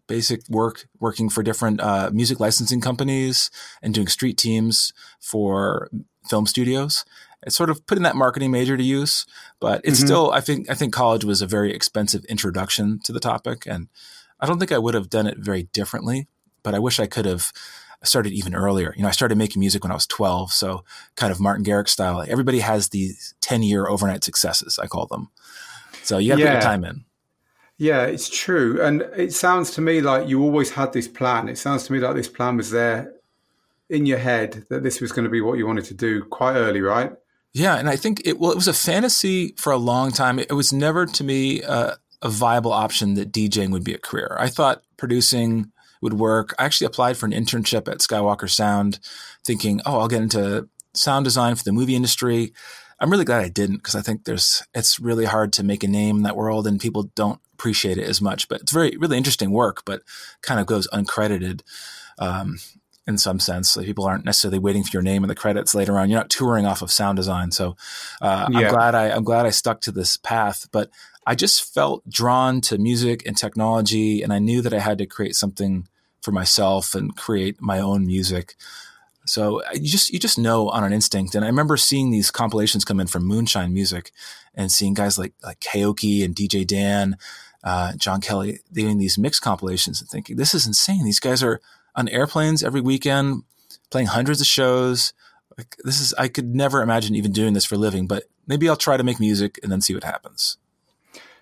[0.08, 3.52] basic work, working for different uh, music licensing companies
[3.84, 5.90] and doing street teams for
[6.28, 7.06] film studios.
[7.44, 9.26] It's sort of putting that marketing major to use,
[9.62, 10.08] but it's mm-hmm.
[10.08, 13.66] still, I think, I think college was a very expensive introduction to the topic.
[13.66, 13.88] And
[14.40, 16.28] I don't think I would have done it very differently,
[16.64, 17.54] but I wish I could have
[18.02, 18.94] I started even earlier.
[18.96, 20.52] You know, I started making music when I was 12.
[20.52, 20.84] So
[21.16, 22.24] kind of Martin Garrix style.
[22.28, 25.30] Everybody has these 10 year overnight successes, I call them.
[26.04, 26.48] So you got to yeah.
[26.48, 27.06] put your time in.
[27.78, 28.82] Yeah, it's true.
[28.82, 31.48] And it sounds to me like you always had this plan.
[31.48, 33.14] It sounds to me like this plan was there
[33.90, 36.56] in your head that this was going to be what you wanted to do quite
[36.56, 37.14] early, right?
[37.54, 37.78] Yeah.
[37.78, 40.40] And I think it, well, it was a fantasy for a long time.
[40.40, 44.36] It, was never to me uh, a viable option that DJing would be a career.
[44.40, 46.54] I thought producing, would work.
[46.58, 49.00] I actually applied for an internship at Skywalker Sound,
[49.44, 52.54] thinking, oh, I'll get into sound design for the movie industry.
[53.00, 55.88] I'm really glad I didn't because I think there's it's really hard to make a
[55.88, 58.50] name in that world and people don't appreciate it as much.
[58.50, 60.02] But it's very really interesting work, but
[60.42, 61.62] kind of goes uncredited.
[62.18, 62.58] Um,
[63.08, 63.76] in some sense.
[63.76, 66.10] Like people aren't necessarily waiting for your name in the credits later on.
[66.10, 67.52] You're not touring off of sound design.
[67.52, 67.76] So
[68.22, 68.60] uh, yeah.
[68.60, 70.68] I'm glad I I'm glad I stuck to this path.
[70.72, 70.92] But
[71.30, 75.06] I just felt drawn to music and technology, and I knew that I had to
[75.06, 75.88] create something
[76.24, 78.56] for myself and create my own music.
[79.28, 81.36] So you just you just know on an instinct.
[81.36, 84.12] And I remember seeing these compilations come in from Moonshine Music,
[84.56, 87.16] and seeing guys like like Keoki and DJ Dan,
[87.64, 91.06] uh, John Kelly doing these mix compilations, and thinking this is insane.
[91.06, 91.62] These guys are
[91.96, 93.44] on airplanes every weekend,
[93.92, 95.14] playing hundreds of shows.
[95.60, 98.08] Like this is I could never imagine even doing this for a living.
[98.08, 100.58] But maybe I'll try to make music and then see what happens.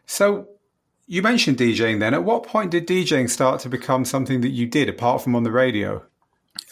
[0.07, 0.47] So
[1.05, 2.13] you mentioned DJing then.
[2.13, 5.43] At what point did DJing start to become something that you did apart from on
[5.43, 6.03] the radio?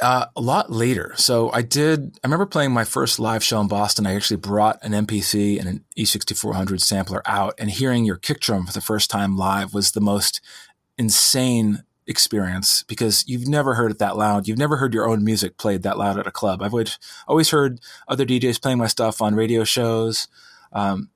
[0.01, 1.13] Uh, a lot later.
[1.15, 4.05] So I did, I remember playing my first live show in Boston.
[4.05, 8.65] I actually brought an MPC and an E6400 sampler out, and hearing your kick drum
[8.65, 10.41] for the first time live was the most
[10.97, 14.47] insane experience because you've never heard it that loud.
[14.47, 16.61] You've never heard your own music played that loud at a club.
[16.61, 16.73] I've
[17.27, 20.27] always, heard other DJs playing my stuff on radio shows.
[20.73, 21.09] Um,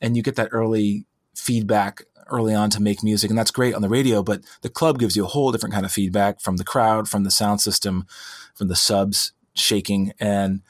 [0.00, 1.04] and you get that early
[1.40, 4.22] feedback early on to make music, and that's great on the radio.
[4.22, 7.24] But the club gives you a whole different kind of feedback from the crowd, from
[7.24, 8.06] the sound system,
[8.54, 10.62] from the subs shaking, and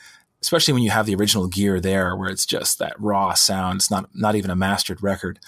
[0.42, 3.76] especially when you have the original gear there, where it's just that raw sound.
[3.76, 5.38] It's not not even a mastered record.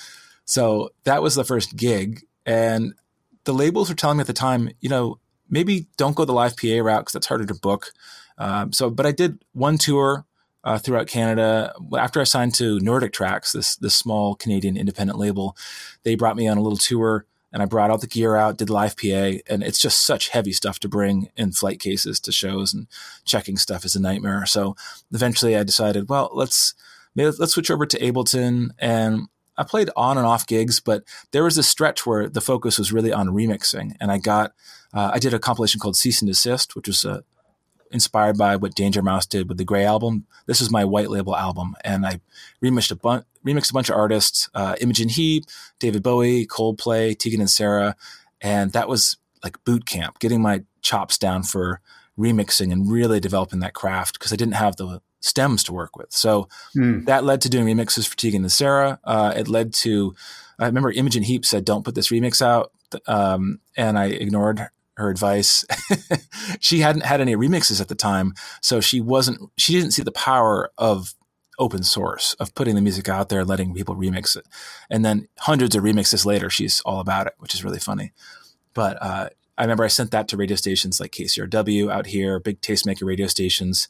[0.45, 2.95] So that was the first gig, and
[3.45, 6.57] the labels were telling me at the time, you know, maybe don't go the live
[6.57, 7.93] PA route because that's harder to book.
[8.39, 10.25] Um, so, but I did one tour
[10.64, 11.75] uh, throughout Canada.
[11.96, 15.57] After I signed to Nordic Trax, this this small Canadian independent label,
[16.03, 18.70] they brought me on a little tour, and I brought all the gear out, did
[18.70, 22.72] live PA, and it's just such heavy stuff to bring in flight cases to shows,
[22.72, 22.87] and
[23.25, 24.46] checking stuff is a nightmare.
[24.46, 24.77] So
[25.12, 26.75] eventually, I decided, well, let's
[27.14, 31.59] let's switch over to Ableton, and I played on and off gigs, but there was
[31.59, 34.53] a stretch where the focus was really on remixing, and I got
[34.94, 37.25] uh, I did a compilation called Cease and Desist, which was a
[37.92, 40.26] inspired by what Danger Mouse did with the Grey album.
[40.46, 42.20] This is my white label album, and I
[42.62, 45.44] remixed a bunch, remixed a bunch of artists: uh, Imogen Heap,
[45.78, 47.96] David Bowie, Coldplay, Tegan and Sara,
[48.40, 51.81] and that was like boot camp, getting my chops down for
[52.18, 56.12] remixing and really developing that craft because I didn't have the stems to work with.
[56.12, 57.05] So mm.
[57.07, 58.98] that led to doing remixes for Tegan and Sara.
[59.05, 60.14] Uh, it led to,
[60.59, 62.72] I remember Imogen Heap said, "Don't put this remix out,"
[63.07, 65.64] um, and I ignored her advice.
[66.61, 70.12] she hadn't had any remixes at the time, so she wasn't she didn't see the
[70.12, 71.14] power of
[71.59, 74.46] open source of putting the music out there, letting people remix it.
[74.90, 78.12] And then hundreds of remixes later, she's all about it, which is really funny.
[78.74, 79.28] But uh,
[79.59, 83.26] I remember I sent that to radio stations like KCRW out here, big tastemaker radio
[83.26, 83.88] stations.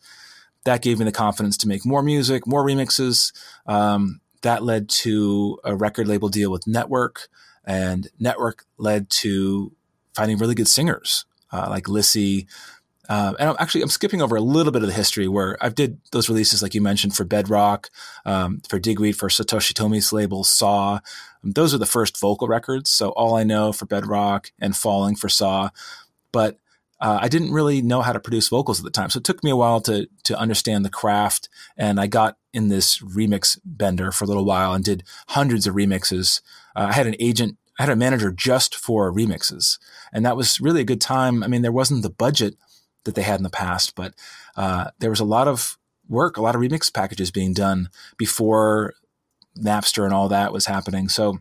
[0.64, 3.32] That gave me the confidence to make more music, more remixes.
[3.66, 7.28] Um, that led to a record label deal with Network,
[7.64, 9.72] and Network led to
[10.14, 12.46] finding really good singers uh, like Lissie.
[13.08, 15.68] Uh, and I'm actually, I'm skipping over a little bit of the history where I
[15.68, 17.90] did those releases, like you mentioned, for Bedrock,
[18.24, 21.00] um, for Digweed, for Satoshi Tomiie's label Saw.
[21.44, 22.90] Um, those are the first vocal records.
[22.90, 25.70] So all I know for Bedrock and Falling for Saw,
[26.30, 26.58] but
[27.00, 29.10] uh, I didn't really know how to produce vocals at the time.
[29.10, 32.68] So it took me a while to to understand the craft, and I got in
[32.68, 36.40] this remix bender for a little while and did hundreds of remixes.
[36.76, 39.78] Uh, I had an agent I had a manager just for remixes,
[40.12, 41.42] and that was really a good time.
[41.42, 42.54] I mean, there wasn't the budget
[43.04, 44.14] that they had in the past, but
[44.56, 48.94] uh, there was a lot of work, a lot of remix packages being done before
[49.58, 51.08] Napster and all that was happening.
[51.08, 51.38] So,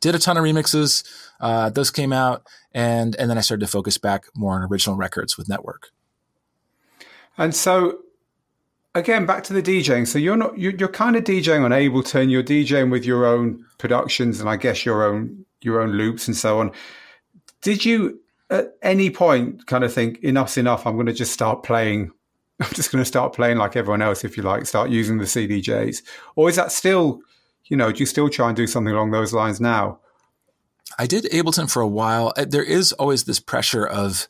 [0.00, 1.04] did a ton of remixes.
[1.40, 4.96] Uh, those came out, and and then I started to focus back more on original
[4.96, 5.90] records with Network.
[7.36, 7.98] And so,
[8.94, 10.06] again, back to the DJing.
[10.06, 12.30] So you're not you're, you're kind of DJing on Ableton.
[12.30, 16.36] You're DJing with your own productions, and I guess your own your own loops and
[16.36, 16.72] so on.
[17.62, 20.86] Did you at any point kind of think enough's enough?
[20.86, 22.10] I'm going to just start playing.
[22.60, 25.24] I'm just going to start playing like everyone else, if you like, start using the
[25.24, 26.02] CDJs,
[26.34, 27.20] or is that still,
[27.66, 30.00] you know, do you still try and do something along those lines now?
[30.98, 32.32] I did Ableton for a while.
[32.36, 34.26] Uh, there is always this pressure of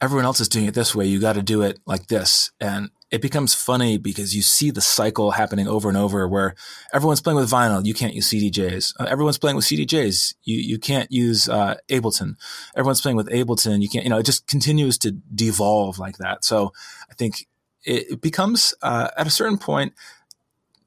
[0.00, 1.06] everyone else is doing it this way.
[1.06, 2.52] You got to do it like this.
[2.60, 6.54] And it becomes funny because you see the cycle happening over and over where
[6.92, 8.94] everyone's playing with vinyl, you can't use CDJs.
[8.98, 12.34] Uh, everyone's playing with CDJs, you you can't use uh, Ableton.
[12.74, 14.04] Everyone's playing with Ableton, you can't.
[14.04, 16.44] You know, it just continues to devolve like that.
[16.44, 16.72] So
[17.10, 17.46] I think
[17.84, 19.94] it, it becomes uh, at a certain point.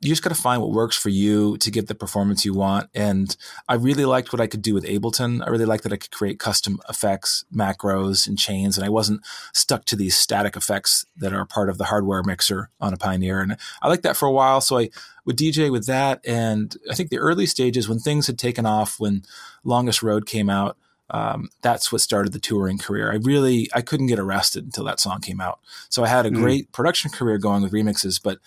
[0.01, 2.89] You just got to find what works for you to get the performance you want.
[2.95, 3.35] And
[3.67, 5.45] I really liked what I could do with Ableton.
[5.45, 9.21] I really liked that I could create custom effects, macros, and chains, and I wasn't
[9.53, 13.41] stuck to these static effects that are part of the hardware mixer on a Pioneer.
[13.41, 14.89] And I liked that for a while, so I
[15.25, 16.21] would DJ with that.
[16.25, 19.23] And I think the early stages when things had taken off, when
[19.63, 20.77] Longest Road came out.
[21.11, 23.11] Um, that's what started the touring career.
[23.11, 25.59] I really I couldn't get arrested until that song came out.
[25.89, 26.35] So I had a mm.
[26.35, 28.37] great production career going with remixes, but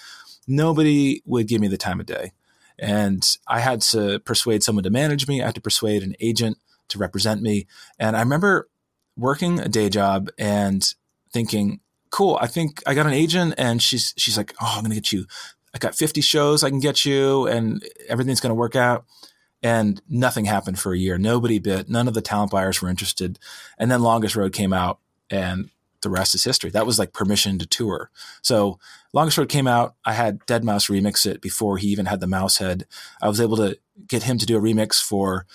[0.47, 2.33] nobody would give me the time of day.
[2.79, 5.43] And I had to persuade someone to manage me.
[5.43, 7.67] I had to persuade an agent to represent me.
[7.99, 8.69] And I remember
[9.17, 10.95] working a day job and
[11.33, 14.95] thinking, cool, I think I got an agent and she's she's like, Oh, I'm gonna
[14.95, 15.27] get you
[15.75, 19.05] I got 50 shows I can get you and everything's gonna work out.
[19.63, 21.19] And nothing happened for a year.
[21.19, 21.89] Nobody bit.
[21.89, 23.39] None of the talent buyers were interested.
[23.79, 24.99] And then Longest Road came out
[25.31, 25.71] and
[26.03, 26.71] the rest is history.
[26.71, 28.11] That was like permission to tour.
[28.43, 28.79] So
[29.13, 29.95] Longest Road came out.
[30.05, 32.87] I had Deadmau5 remix it before he even had the mouse head.
[33.21, 35.47] I was able to get him to do a remix for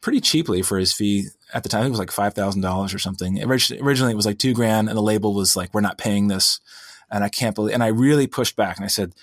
[0.00, 1.86] pretty cheaply for his fee at the time.
[1.86, 3.42] It was like five thousand dollars or something.
[3.42, 6.60] Originally, it was like two grand, and the label was like, "We're not paying this."
[7.10, 7.74] And I can't believe.
[7.74, 9.14] And I really pushed back, and I said,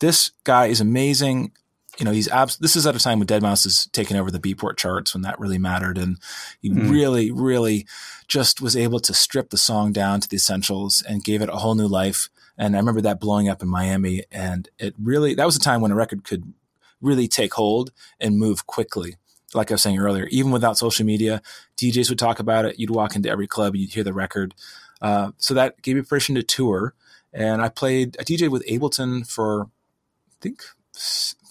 [0.00, 1.52] "This guy is amazing
[1.98, 4.40] you know, he's abs- this is at a time when Deadmau5 is taking over the
[4.40, 5.98] Beatport charts when that really mattered.
[5.98, 6.18] And
[6.60, 6.90] he mm.
[6.90, 7.86] really, really
[8.26, 11.56] just was able to strip the song down to the essentials and gave it a
[11.56, 12.28] whole new life.
[12.58, 14.24] And I remember that blowing up in Miami.
[14.30, 16.52] And it really, that was a time when a record could
[17.00, 19.16] really take hold and move quickly.
[19.52, 21.42] Like I was saying earlier, even without social media,
[21.76, 22.78] DJs would talk about it.
[22.78, 24.54] You'd walk into every club, you'd hear the record.
[25.00, 26.94] Uh, so that gave me permission to tour.
[27.32, 30.62] And I played, I DJed with Ableton for, I think,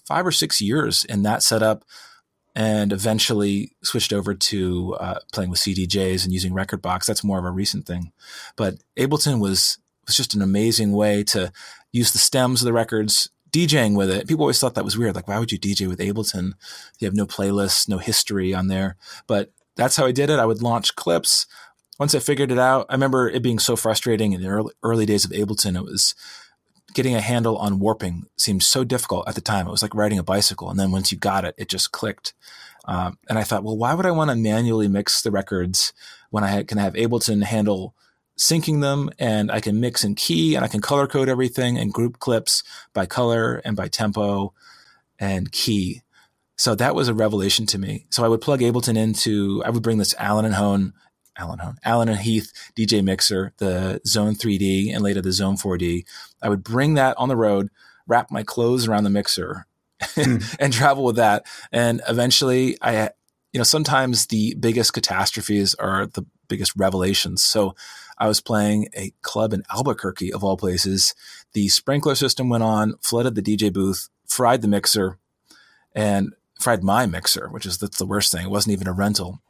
[0.06, 1.84] five or six years in that setup
[2.56, 7.06] and eventually switched over to uh, playing with CDJs and using Rekordbox.
[7.06, 8.12] That's more of a recent thing.
[8.56, 11.52] But Ableton was was just an amazing way to
[11.94, 14.28] use the stems of the records, DJing with it.
[14.28, 15.16] People always thought that was weird.
[15.16, 16.54] Like, why would you DJ with Ableton?
[17.00, 18.98] You have no playlists, no history on there.
[19.28, 20.40] But that's how I did it.
[20.40, 21.46] I would launch clips.
[22.00, 25.06] Once I figured it out, I remember it being so frustrating in the early, early
[25.06, 25.78] days of Ableton.
[25.78, 26.16] It was
[26.94, 29.68] getting a handle on warping seemed so difficult at the time.
[29.68, 30.70] It was like riding a bicycle.
[30.70, 32.34] And then once you got it, it just clicked.
[32.86, 35.94] Um, and I thought, well, why would I want to manually mix the records
[36.30, 37.96] when I can have Ableton handle
[38.38, 41.94] syncing them and I can mix and key and I can color code everything and
[41.94, 44.54] group clips by color and by tempo
[45.20, 46.02] and key.
[46.58, 48.06] So that was a revelation to me.
[48.10, 50.94] So I would plug Ableton into, I would bring this Allen and Hone
[51.38, 56.06] Allen Hone, Allen and Heath DJ mixer, the Xone 3D and later the Xone 4D.
[56.42, 57.70] I would bring that on the road,
[58.08, 59.66] wrap my clothes around the mixer,
[60.02, 60.56] mm.
[60.60, 61.46] and travel with that.
[61.72, 63.10] And eventually, I,
[63.52, 67.44] you know, sometimes the biggest catastrophes are the biggest revelations.
[67.44, 67.76] So
[68.18, 71.16] I was playing a club in Albuquerque, of all places.
[71.54, 75.18] The sprinkler system went on, flooded the DJ booth, fried the mixer,
[75.94, 78.46] and fried my mixer, which is that's the worst thing.
[78.46, 79.42] It wasn't even a rental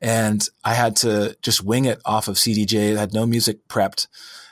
[0.00, 2.96] and I had to just wing it off of CDJ.
[2.96, 4.06] I had no music prepped,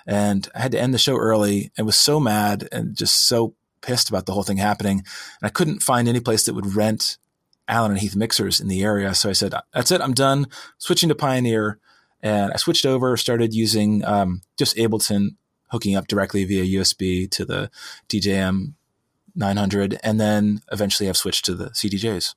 [0.06, 1.72] and I had to end the show early.
[1.76, 4.98] and was so mad and just so pissed about the whole thing happening.
[4.98, 7.18] And I couldn't find any place that would rent
[7.66, 9.14] Allen and Heath mixers in the area.
[9.14, 10.00] So I said, "That's it.
[10.00, 10.46] I'm done.
[10.78, 11.78] Switching to Pioneer."
[12.20, 15.36] And I switched over, started using um, just Ableton,
[15.68, 17.70] hooking up directly via USB to the
[18.08, 18.74] DJM
[19.36, 22.34] 900, and then eventually I've switched to the CDJs.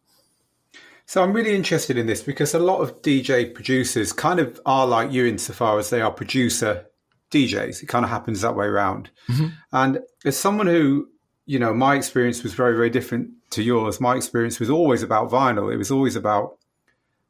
[1.12, 4.88] So I'm really interested in this because a lot of DJ producers kind of are
[4.88, 6.86] like you insofar as they are producer
[7.32, 7.84] DJs.
[7.84, 9.10] It kind of happens that way around.
[9.28, 9.47] Mm-hmm.
[9.74, 11.10] And as someone who,
[11.45, 14.00] you know, my experience was very, very different to yours.
[14.00, 15.69] My experience was always about vinyl.
[15.74, 16.58] It was always about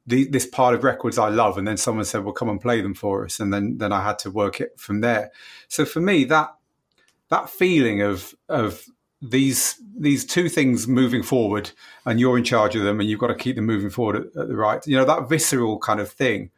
[0.05, 1.57] the, this part of records I love.
[1.57, 3.39] And then someone said, well, come and play them for us.
[3.39, 5.31] And then, then I had to work it from there.
[5.69, 6.53] So for me, that,
[7.29, 8.85] that feeling of, of
[9.21, 11.71] these these two things moving forward
[12.05, 14.41] and you're in charge of them and you've got to keep them moving forward at,
[14.41, 16.49] at, the right you know that visceral kind of thing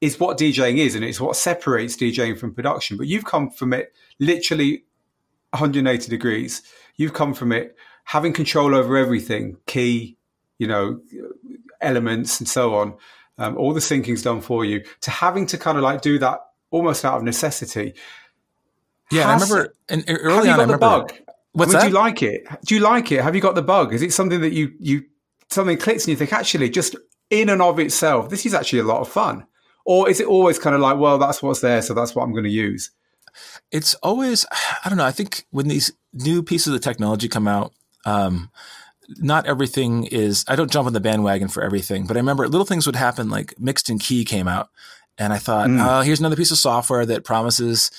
[0.00, 3.74] is what DJing is and it's what separates DJing from production but you've come from
[3.74, 4.84] it literally
[5.50, 6.62] 180 degrees
[6.96, 10.16] you've come from it having control over everything key
[10.58, 10.98] you know
[11.82, 12.94] elements and so on
[13.38, 16.40] um, all the syncing's done for you to having to kind of like do that
[16.70, 17.92] almost out of necessity
[19.10, 19.74] yeah, Has, I remember.
[19.88, 20.72] And early on, I remember.
[20.72, 21.12] The bug?
[21.56, 21.88] What's I mean, that?
[21.88, 22.46] Do you like it?
[22.66, 23.22] Do you like it?
[23.22, 23.94] Have you got the bug?
[23.94, 25.04] Is it something that you you
[25.48, 26.96] something clicks and you think actually just
[27.30, 29.46] in and of itself this is actually a lot of fun,
[29.86, 32.32] or is it always kind of like well that's what's there so that's what I'm
[32.32, 32.90] going to use?
[33.72, 34.44] It's always
[34.84, 35.06] I don't know.
[35.06, 37.72] I think when these new pieces of technology come out.
[38.04, 38.50] Um,
[39.18, 42.66] not everything is I don't jump on the bandwagon for everything, but I remember little
[42.66, 44.68] things would happen like mixed in key came out
[45.16, 45.78] and I thought, mm.
[45.80, 47.90] oh, here's another piece of software that promises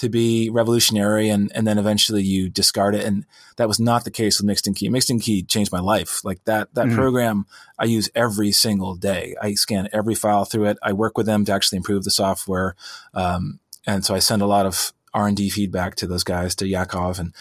[0.00, 3.04] to be revolutionary and, and then eventually you discard it.
[3.04, 4.88] And that was not the case with Mixed in Key.
[4.88, 6.24] Mixed in Key changed my life.
[6.24, 6.96] Like that, that mm-hmm.
[6.96, 7.44] program
[7.78, 9.36] I use every single day.
[9.42, 10.78] I scan every file through it.
[10.82, 12.76] I work with them to actually improve the software.
[13.12, 16.54] Um, and so I send a lot of R and D feedback to those guys,
[16.56, 17.18] to Yakov.
[17.18, 17.34] And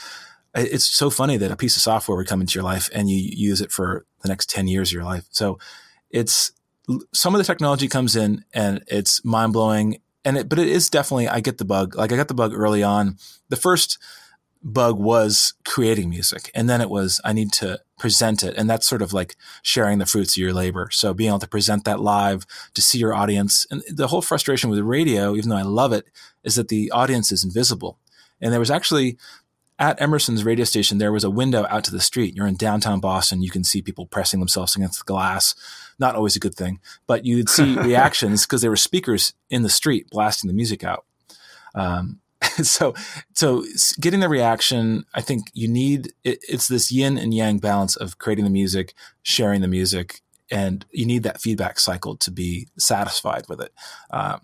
[0.53, 3.15] it's so funny that a piece of software would come into your life and you
[3.15, 5.27] use it for the next 10 years of your life.
[5.29, 5.59] So
[6.09, 6.51] it's,
[7.13, 10.89] some of the technology comes in and it's mind blowing and it, but it is
[10.89, 11.95] definitely, I get the bug.
[11.95, 13.17] Like I got the bug early on.
[13.49, 13.97] The first
[14.61, 16.51] bug was creating music.
[16.53, 18.55] And then it was, I need to present it.
[18.57, 20.89] And that's sort of like sharing the fruits of your labor.
[20.91, 23.65] So being able to present that live, to see your audience.
[23.71, 26.05] And the whole frustration with radio, even though I love it,
[26.43, 27.99] is that the audience is invisible.
[28.41, 29.17] And there was actually
[29.79, 32.35] at Emerson's radio station, there was a window out to the street.
[32.35, 33.41] You're in downtown Boston.
[33.41, 35.55] You can see people pressing themselves against the glass.
[35.99, 39.69] Not always a good thing, but you'd see reactions because there were speakers in the
[39.69, 41.05] street blasting the music out.
[41.75, 42.21] Um,
[42.63, 42.95] so,
[43.33, 43.65] so
[43.99, 48.17] getting the reaction, I think you need, it, it's this yin and yang balance of
[48.17, 53.45] creating the music, sharing the music, and you need that feedback cycle to be satisfied
[53.49, 53.73] with it.
[54.09, 54.41] Um,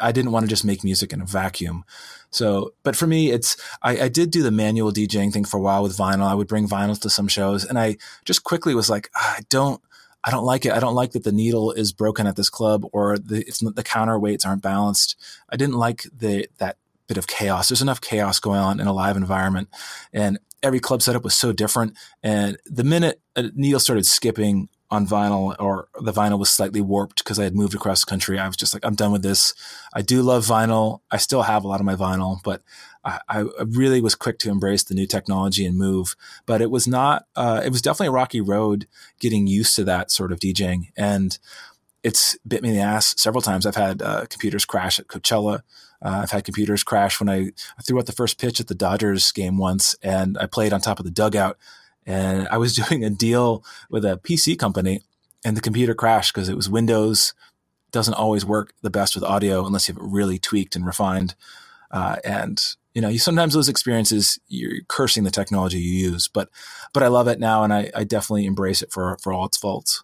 [0.00, 1.84] I didn't want to just make music in a vacuum.
[2.30, 5.60] So, but for me, it's, I, I, did do the manual DJing thing for a
[5.60, 6.26] while with vinyl.
[6.26, 9.40] I would bring vinyls to some shows and I just quickly was like, ah, I
[9.48, 9.80] don't,
[10.24, 10.72] I don't like it.
[10.72, 14.46] I don't like that the needle is broken at this club or the, the counterweights
[14.46, 15.16] aren't balanced.
[15.50, 17.68] I didn't like the, that bit of chaos.
[17.68, 19.68] There's enough chaos going on in a live environment
[20.12, 21.94] and every club setup was so different.
[22.22, 27.22] And the minute a needle started skipping on vinyl or the vinyl was slightly warped
[27.22, 28.38] because I had moved across the country.
[28.38, 29.54] I was just like, I'm done with this.
[29.92, 31.00] I do love vinyl.
[31.10, 32.62] I still have a lot of my vinyl, but
[33.04, 36.16] I, I really was quick to embrace the new technology and move.
[36.46, 38.86] But it was not, uh, it was definitely a rocky road
[39.20, 40.92] getting used to that sort of DJing.
[40.96, 41.38] And
[42.02, 43.66] it's bit me in the ass several times.
[43.66, 45.62] I've had uh, computers crash at Coachella.
[46.02, 48.74] Uh, I've had computers crash when I, I threw out the first pitch at the
[48.74, 51.56] Dodgers game once and I played on top of the dugout
[52.06, 55.02] and I was doing a deal with a PC company,
[55.44, 57.34] and the computer crashed because it was Windows.
[57.90, 61.34] Doesn't always work the best with audio unless you have it really tweaked and refined.
[61.94, 62.60] Uh, and
[62.92, 66.48] you know, you sometimes those experiences you're cursing the technology you use, but
[66.92, 69.56] but I love it now, and I, I definitely embrace it for for all its
[69.56, 70.02] faults.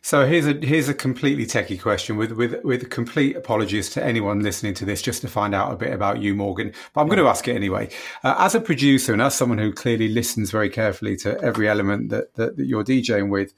[0.00, 4.40] So here's a here's a completely techie question with with with complete apologies to anyone
[4.40, 6.72] listening to this, just to find out a bit about you, Morgan.
[6.92, 7.88] But I'm going to ask it anyway.
[8.22, 12.10] Uh, as a producer and as someone who clearly listens very carefully to every element
[12.10, 13.52] that that, that you're DJing with,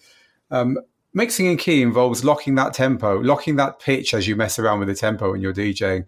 [0.51, 0.79] um,
[1.12, 4.88] mixing in key involves locking that tempo, locking that pitch as you mess around with
[4.88, 6.07] the tempo when you're DJing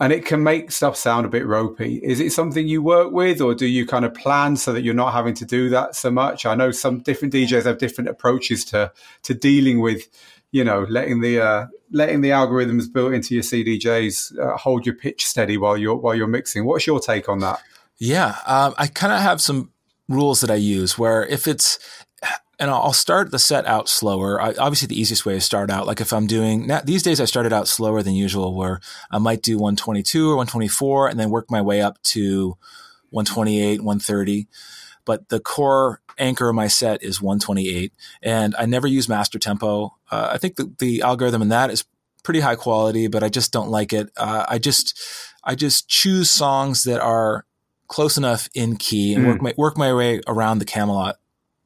[0.00, 2.00] and it can make stuff sound a bit ropey.
[2.02, 4.94] Is it something you work with, or do you kind of plan so that you're
[4.94, 6.46] not having to do that so much?
[6.46, 8.92] I know some different DJs have different approaches to
[9.24, 10.08] to dealing with,
[10.52, 14.94] you know, letting the uh, letting the algorithms built into your CDJs uh, hold your
[14.94, 16.64] pitch steady while you're while you're mixing.
[16.64, 17.60] What's your take on that?
[17.98, 19.70] Yeah, um, I kind of have some
[20.08, 21.78] rules that I use where if it's
[22.60, 24.40] and I'll start the set out slower.
[24.40, 27.18] I, obviously, the easiest way is start out like if I'm doing now, these days,
[27.18, 31.30] I started out slower than usual, where I might do 122 or 124, and then
[31.30, 32.58] work my way up to
[33.08, 34.46] 128, 130.
[35.06, 39.96] But the core anchor of my set is 128, and I never use master tempo.
[40.10, 41.86] Uh, I think the, the algorithm in that is
[42.22, 44.10] pretty high quality, but I just don't like it.
[44.18, 45.00] Uh, I just
[45.42, 47.46] I just choose songs that are
[47.88, 49.28] close enough in key and mm.
[49.28, 51.16] work my work my way around the Camelot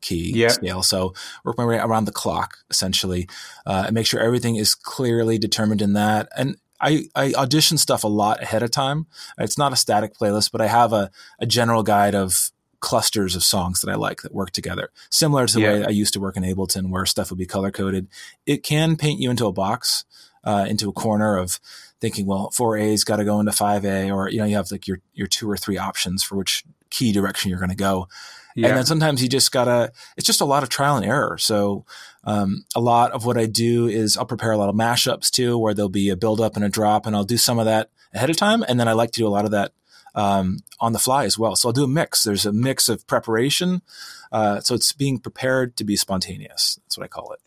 [0.04, 0.52] key yep.
[0.52, 0.82] scale.
[0.82, 1.14] So
[1.44, 3.28] work my way around the clock essentially,
[3.66, 6.28] uh, and make sure everything is clearly determined in that.
[6.36, 9.06] And I, I, audition stuff a lot ahead of time.
[9.38, 13.42] It's not a static playlist, but I have a, a general guide of clusters of
[13.42, 14.90] songs that I like that work together.
[15.10, 15.72] Similar to the yeah.
[15.72, 18.08] way I used to work in Ableton where stuff would be color coded.
[18.44, 20.04] It can paint you into a box,
[20.44, 21.58] uh, into a corner of
[22.02, 25.00] thinking, well, 4A's got to go into 5A, or, you know, you have like your,
[25.14, 28.08] your two or three options for which key direction you're going to go.
[28.54, 28.68] Yeah.
[28.68, 31.38] And then sometimes you just gotta, it's just a lot of trial and error.
[31.38, 31.84] So,
[32.22, 35.58] um, a lot of what I do is I'll prepare a lot of mashups too,
[35.58, 37.90] where there'll be a build up and a drop, and I'll do some of that
[38.14, 38.64] ahead of time.
[38.68, 39.72] And then I like to do a lot of that
[40.14, 41.56] um, on the fly as well.
[41.56, 42.22] So I'll do a mix.
[42.22, 43.82] There's a mix of preparation.
[44.30, 46.78] Uh, so it's being prepared to be spontaneous.
[46.84, 47.40] That's what I call it.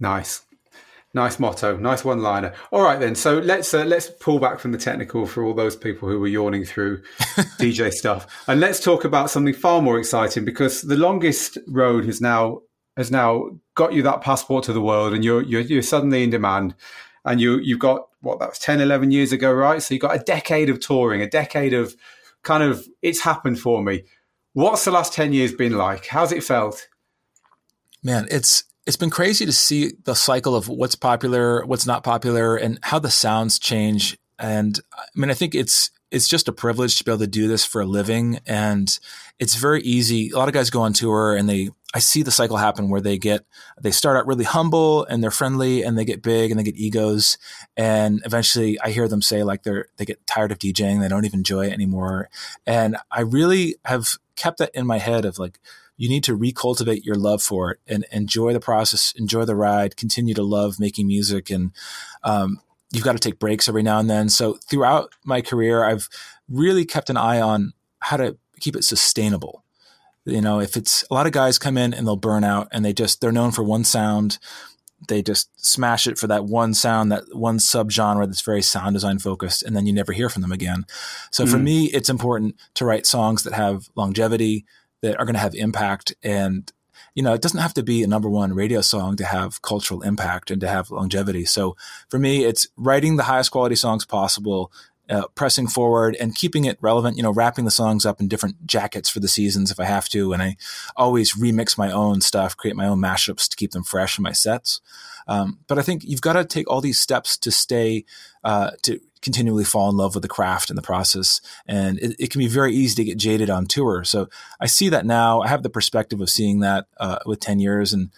[0.00, 0.44] Nice.
[1.14, 2.54] Nice motto, nice one-liner.
[2.70, 3.14] All right, then.
[3.14, 6.26] So let's uh, let's pull back from the technical for all those people who were
[6.28, 7.02] yawning through
[7.60, 12.22] DJ stuff, and let's talk about something far more exciting because the longest road has
[12.22, 12.62] now
[12.96, 16.30] has now got you that passport to the world, and you're you're, you're suddenly in
[16.30, 16.74] demand,
[17.26, 19.82] and you you've got what that was 10, 11 years ago, right?
[19.82, 21.94] So you got a decade of touring, a decade of
[22.42, 24.04] kind of it's happened for me.
[24.54, 26.06] What's the last ten years been like?
[26.06, 26.88] How's it felt?
[28.02, 32.56] Man, it's it's been crazy to see the cycle of what's popular, what's not popular,
[32.56, 34.18] and how the sounds change.
[34.38, 37.48] And I mean, I think it's it's just a privilege to be able to do
[37.48, 38.38] this for a living.
[38.46, 38.98] And
[39.38, 40.30] it's very easy.
[40.30, 43.00] A lot of guys go on tour and they, I see the cycle happen where
[43.00, 43.46] they get,
[43.80, 46.76] they start out really humble and they're friendly and they get big and they get
[46.76, 47.38] egos.
[47.78, 51.00] And eventually I hear them say like they're, they get tired of DJing.
[51.00, 52.28] They don't even enjoy it anymore.
[52.66, 55.60] And I really have kept that in my head of like,
[56.02, 59.96] you need to recultivate your love for it and enjoy the process, enjoy the ride,
[59.96, 61.48] continue to love making music.
[61.48, 61.70] And,
[62.24, 64.28] um, you've got to take breaks every now and then.
[64.28, 66.08] So throughout my career, I've
[66.48, 69.62] really kept an eye on how to keep it sustainable.
[70.24, 72.84] You know, if it's a lot of guys come in and they'll burn out and
[72.84, 74.40] they just, they're known for one sound.
[75.06, 79.20] They just smash it for that one sound, that one subgenre that's very sound design
[79.20, 80.84] focused, and then you never hear from them again.
[81.30, 81.50] So mm.
[81.50, 84.64] for me, it's important to write songs that have longevity,
[85.02, 86.72] that are going to have impact and
[87.14, 90.02] you know, it doesn't have to be a number one radio song to have cultural
[90.02, 91.44] impact and to have longevity.
[91.44, 91.76] So
[92.08, 94.72] for me, it's writing the highest quality songs possible,
[95.10, 98.66] uh, pressing forward and keeping it relevant, you know, wrapping the songs up in different
[98.66, 100.32] jackets for the seasons if I have to.
[100.32, 100.56] And I
[100.96, 104.32] always remix my own stuff, create my own mashups to keep them fresh in my
[104.32, 104.80] sets.
[105.28, 108.04] Um, but I think you've got to take all these steps to stay,
[108.42, 111.40] uh, to continually fall in love with the craft and the process.
[111.66, 114.04] And it, it, can be very easy to get jaded on tour.
[114.04, 114.28] So
[114.60, 115.40] I see that now.
[115.40, 117.92] I have the perspective of seeing that uh, with 10 years.
[117.92, 118.10] And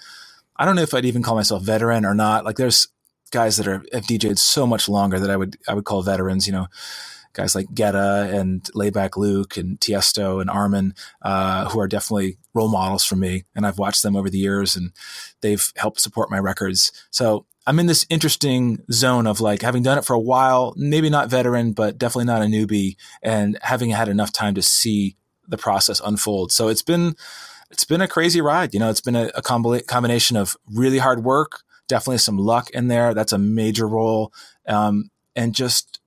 [0.56, 2.44] I don't know if I'd even call myself veteran or not.
[2.44, 2.88] Like there's
[3.30, 6.46] guys that are have DJed so much longer that I would I would call veterans,
[6.46, 6.68] you know,
[7.32, 12.68] guys like Guetta and Laidback Luke and Tiesto and Armin, uh, who are definitely role
[12.68, 13.44] models for me.
[13.54, 14.92] And I've watched them over the years and
[15.42, 16.92] they've helped support my records.
[17.10, 21.08] So I'm in this interesting zone of like having done it for a while, maybe
[21.08, 25.16] not veteran, but definitely not a newbie, and having had enough time to see
[25.48, 26.52] the process unfold.
[26.52, 27.16] So it's been
[27.70, 28.74] it's been a crazy ride.
[28.74, 32.88] You know, it's been a, a combination of really hard work, definitely some luck in
[32.88, 33.14] there.
[33.14, 34.32] That's a major role,
[34.66, 36.00] um, and just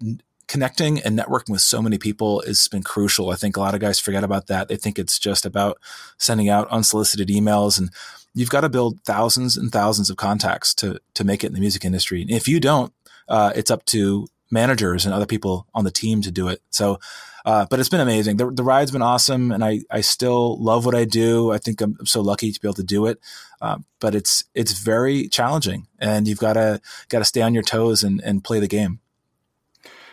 [0.47, 3.31] connecting and networking with so many people has been crucial.
[3.31, 4.69] I think a lot of guys forget about that.
[4.69, 5.77] They think it's just about
[6.17, 7.89] sending out unsolicited emails and
[8.37, 11.59] you've got to build thousands and thousands of contacts to to make it in the
[11.59, 12.21] music industry.
[12.21, 12.93] And if you don't,
[13.27, 16.61] uh, it's up to managers and other people on the team to do it.
[16.69, 16.99] So,
[17.45, 18.37] uh, but it's been amazing.
[18.37, 21.51] The, the, ride's been awesome, and I I still love what I do.
[21.51, 23.19] I think I'm so lucky to be able to do it.
[23.59, 26.79] Uh, but it's it's very challenging, and you've got to
[27.09, 28.99] got to stay on your toes and and play the game.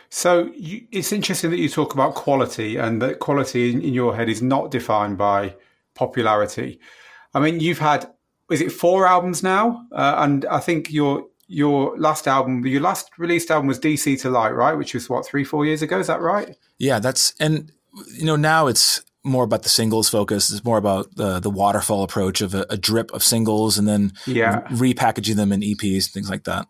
[0.09, 4.15] So you, it's interesting that you talk about quality, and that quality in, in your
[4.15, 5.55] head is not defined by
[5.93, 6.79] popularity.
[7.35, 8.09] I mean, you've had
[8.51, 9.85] is it four albums now?
[9.91, 14.29] Uh, and I think your your last album, your last released album was DC to
[14.29, 14.73] Light, right?
[14.73, 15.99] Which was what three, four years ago.
[15.99, 16.55] Is that right?
[16.77, 17.71] Yeah, that's and
[18.13, 20.51] you know now it's more about the singles focus.
[20.51, 24.13] It's more about the the waterfall approach of a, a drip of singles and then
[24.25, 24.61] yeah.
[24.69, 26.67] repackaging them in EPs and things like that.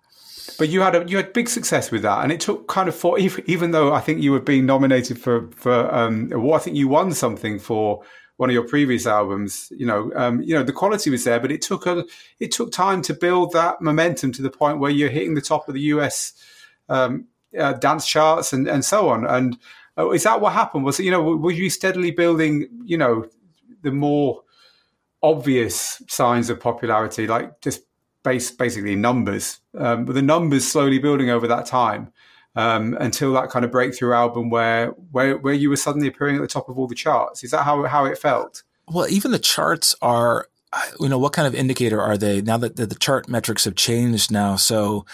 [0.58, 2.96] But you had a, you had big success with that, and it took kind of
[2.96, 3.20] four.
[3.20, 7.14] Even though I think you were being nominated for for um, I think you won
[7.14, 8.04] something for
[8.38, 11.52] one of your previous albums, you know, um, you know, the quality was there, but
[11.52, 12.06] it took a,
[12.40, 15.68] it took time to build that momentum to the point where you're hitting the top
[15.68, 16.34] of the US
[16.90, 17.28] um,
[17.58, 19.26] uh, dance charts and, and so on.
[19.26, 19.58] And
[19.98, 20.84] uh, is that what happened?
[20.84, 23.26] Was it, you know, were you steadily building, you know,
[23.82, 24.44] the more
[25.24, 27.84] obvious signs of popularity, like just
[28.24, 32.12] base, basically numbers, um, but the numbers slowly building over that time?
[32.56, 36.42] Um, until that kind of breakthrough album where, where where you were suddenly appearing at
[36.42, 37.44] the top of all the charts.
[37.44, 38.64] Is that how how it felt?
[38.88, 40.48] Well, even the charts are,
[41.00, 43.76] you know, what kind of indicator are they now that the, the chart metrics have
[43.76, 44.56] changed now?
[44.56, 45.06] So.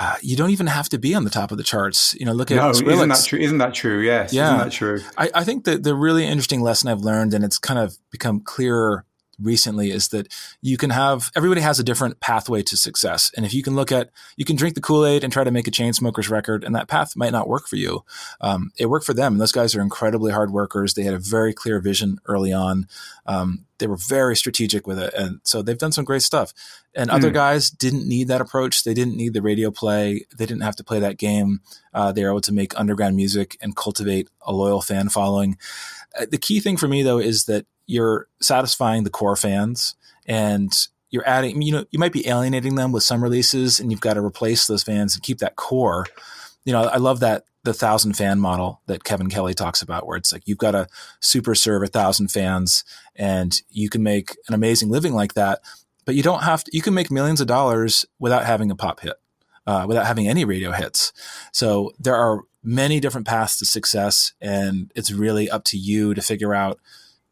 [0.00, 2.14] Uh, you don't even have to be on the top of the charts.
[2.14, 2.92] You know, look at no, Skrillex.
[2.92, 3.38] isn't that true?
[3.40, 3.98] Isn't that true?
[3.98, 5.00] Yes, yeah, isn't that true?
[5.16, 8.38] I, I think that the really interesting lesson I've learned, and it's kind of become
[8.38, 9.04] clearer
[9.40, 10.32] recently is that
[10.62, 13.30] you can have everybody has a different pathway to success.
[13.36, 15.50] And if you can look at, you can drink the Kool Aid and try to
[15.50, 18.04] make a Chainsmokers record, and that path might not work for you.
[18.40, 19.34] Um, it worked for them.
[19.34, 20.94] And those guys are incredibly hard workers.
[20.94, 22.88] They had a very clear vision early on.
[23.26, 25.14] Um, they were very strategic with it.
[25.14, 26.52] And so they've done some great stuff.
[26.94, 27.14] And mm.
[27.14, 28.84] other guys didn't need that approach.
[28.84, 30.24] They didn't need the radio play.
[30.36, 31.60] They didn't have to play that game.
[31.94, 35.56] Uh, they were able to make underground music and cultivate a loyal fan following.
[36.18, 39.94] Uh, the key thing for me, though, is that you're satisfying the core fans
[40.26, 40.72] and
[41.10, 44.14] you're adding, you know, you might be alienating them with some releases and you've got
[44.14, 46.06] to replace those fans and keep that core.
[46.64, 50.16] You know, I love that the thousand fan model that Kevin Kelly talks about, where
[50.16, 50.86] it's like you've got to
[51.20, 52.84] super serve a thousand fans
[53.16, 55.60] and you can make an amazing living like that.
[56.04, 59.00] But you don't have to, you can make millions of dollars without having a pop
[59.00, 59.16] hit,
[59.66, 61.12] uh, without having any radio hits.
[61.52, 66.20] So there are many different paths to success and it's really up to you to
[66.20, 66.78] figure out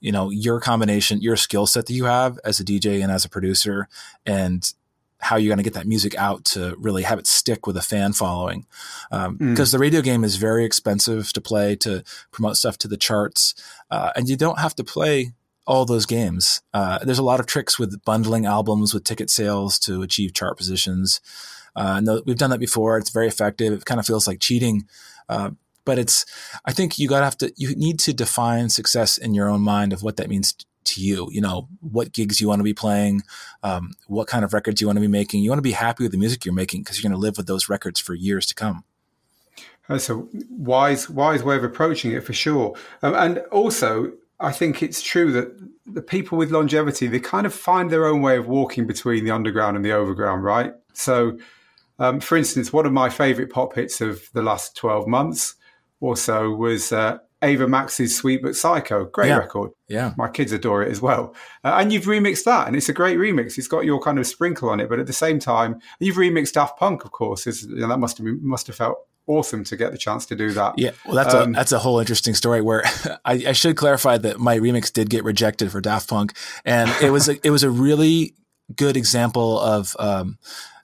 [0.00, 3.24] you know your combination your skill set that you have as a dj and as
[3.24, 3.88] a producer
[4.24, 4.72] and
[5.18, 7.82] how you're going to get that music out to really have it stick with a
[7.82, 8.66] fan following.
[9.10, 9.70] Because um, Mm.
[9.72, 13.54] the radio game is very expensive to play to promote stuff to the charts,
[13.90, 15.32] uh, and you don't have to play
[15.66, 16.60] all those games.
[16.74, 20.58] Uh, there's a lot of tricks with bundling albums with ticket sales to achieve chart
[20.58, 21.20] positions.
[21.74, 22.98] Uh, and th- we've done that before.
[22.98, 23.72] It's very effective.
[23.72, 24.86] It kind of feels like cheating,
[25.28, 25.50] uh,
[25.84, 26.26] but it's.
[26.64, 27.52] I think you got to have to.
[27.56, 30.54] You need to define success in your own mind of what that means
[30.84, 31.28] to you.
[31.30, 33.22] You know what gigs you want to be playing,
[33.62, 35.42] um, what kind of records you want to be making.
[35.42, 37.36] You want to be happy with the music you're making because you're going to live
[37.36, 38.84] with those records for years to come.
[39.88, 40.16] That's a
[40.50, 42.74] wise, wise way of approaching it for sure.
[43.02, 45.56] Um, and also, I think it's true that
[45.86, 49.30] the people with longevity they kind of find their own way of walking between the
[49.30, 50.74] underground and the overground, right?
[50.92, 51.38] So,
[51.98, 55.54] um, for instance, one of my favourite pop hits of the last twelve months
[56.00, 59.38] or so was uh, Ava Max's "Sweet But Psycho." Great Yeah.
[59.38, 59.70] record.
[59.88, 60.12] Yeah.
[60.16, 61.34] My kids adore it as well.
[61.64, 63.56] Uh, and you've remixed that, and it's a great remix.
[63.58, 66.52] It's got your kind of sprinkle on it, but at the same time, you've remixed
[66.54, 67.46] Daft Punk, of course.
[67.46, 70.24] Is you know, that must have been, must have felt awesome to get the chance
[70.24, 70.74] to do that.
[70.78, 72.60] Yeah, well, that's Um, a that's a whole interesting story.
[72.62, 72.84] Where
[73.24, 77.10] I, I should clarify that my remix did get rejected for Daft Punk, and it
[77.10, 78.34] was a, it was a really
[78.74, 80.38] good example of um,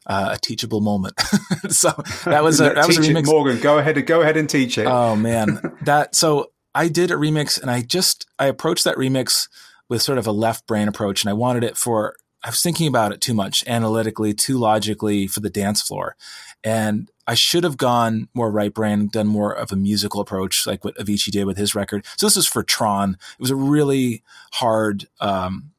[0.07, 1.19] uh, a teachable moment.
[1.69, 1.91] so
[2.25, 3.27] that was a that was a Teach it.
[3.27, 4.87] Morgan, go ahead, and go ahead and teach it.
[4.87, 9.49] Oh man, that so I did a remix, and I just I approached that remix
[9.89, 12.17] with sort of a left brain approach, and I wanted it for.
[12.45, 16.17] I was thinking about it too much analytically, too logically for the dance floor,
[16.65, 20.85] and I should have gone more right brain, done more of a musical approach, like
[20.85, 22.05] what Avicii did with his record.
[22.17, 23.13] So this is for Tron.
[23.13, 24.25] It was a really
[24.55, 25.07] hard.
[25.21, 25.72] Um,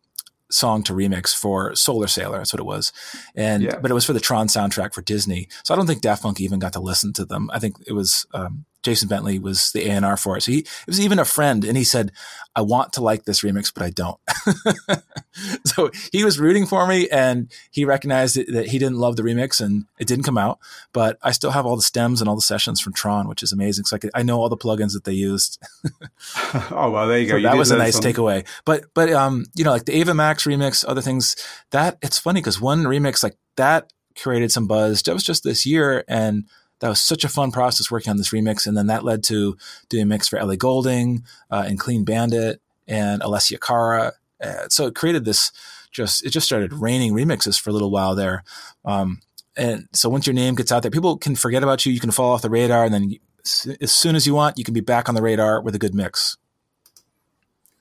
[0.53, 2.37] song to remix for Solar Sailer.
[2.37, 2.91] That's what it was.
[3.35, 3.79] And, Yeah.
[3.79, 5.47] but it was for the Tron soundtrack for Disney.
[5.63, 7.49] So I don't think Daft Punk even got to listen to them.
[7.53, 10.41] I think it was, um, Jason Bentley was the A&R for it.
[10.41, 12.11] So he, it was even a friend and he said,
[12.55, 14.19] I want to like this remix, but I don't.
[15.65, 19.59] so he was rooting for me and he recognized that- he didn't love the remix
[19.61, 20.59] and it didn't come out,
[20.93, 23.51] but I still have all the stems and all the sessions from Tron, which is
[23.51, 23.85] amazing.
[23.85, 25.59] So I, could, I know all the plugins that they used.
[26.71, 27.33] oh well, there you go.
[27.33, 28.13] So You that was a nice something.
[28.13, 28.45] takeaway.
[28.65, 31.35] But but um, you know, like the Ava Max remix, other things
[31.71, 35.01] that it's funny because one remix like that created some buzz.
[35.03, 36.45] That was just this year, and
[36.83, 38.67] that was such a fun process working on this remix.
[38.67, 39.55] And then that led to
[39.87, 42.59] doing a mix for Ellie Goulding uh, and Clean Bandit
[42.89, 44.11] and Alessia Cara.
[44.43, 45.53] Uh, so it created this.
[45.93, 48.43] Just it just started raining remixes for a little while there.
[48.83, 49.21] Um,
[49.55, 51.93] and so once your name gets out there, people can forget about you.
[51.93, 53.19] You can fall off the radar, and then you,
[53.79, 55.95] as soon as you want, you can be back on the radar with a good
[55.95, 56.35] mix.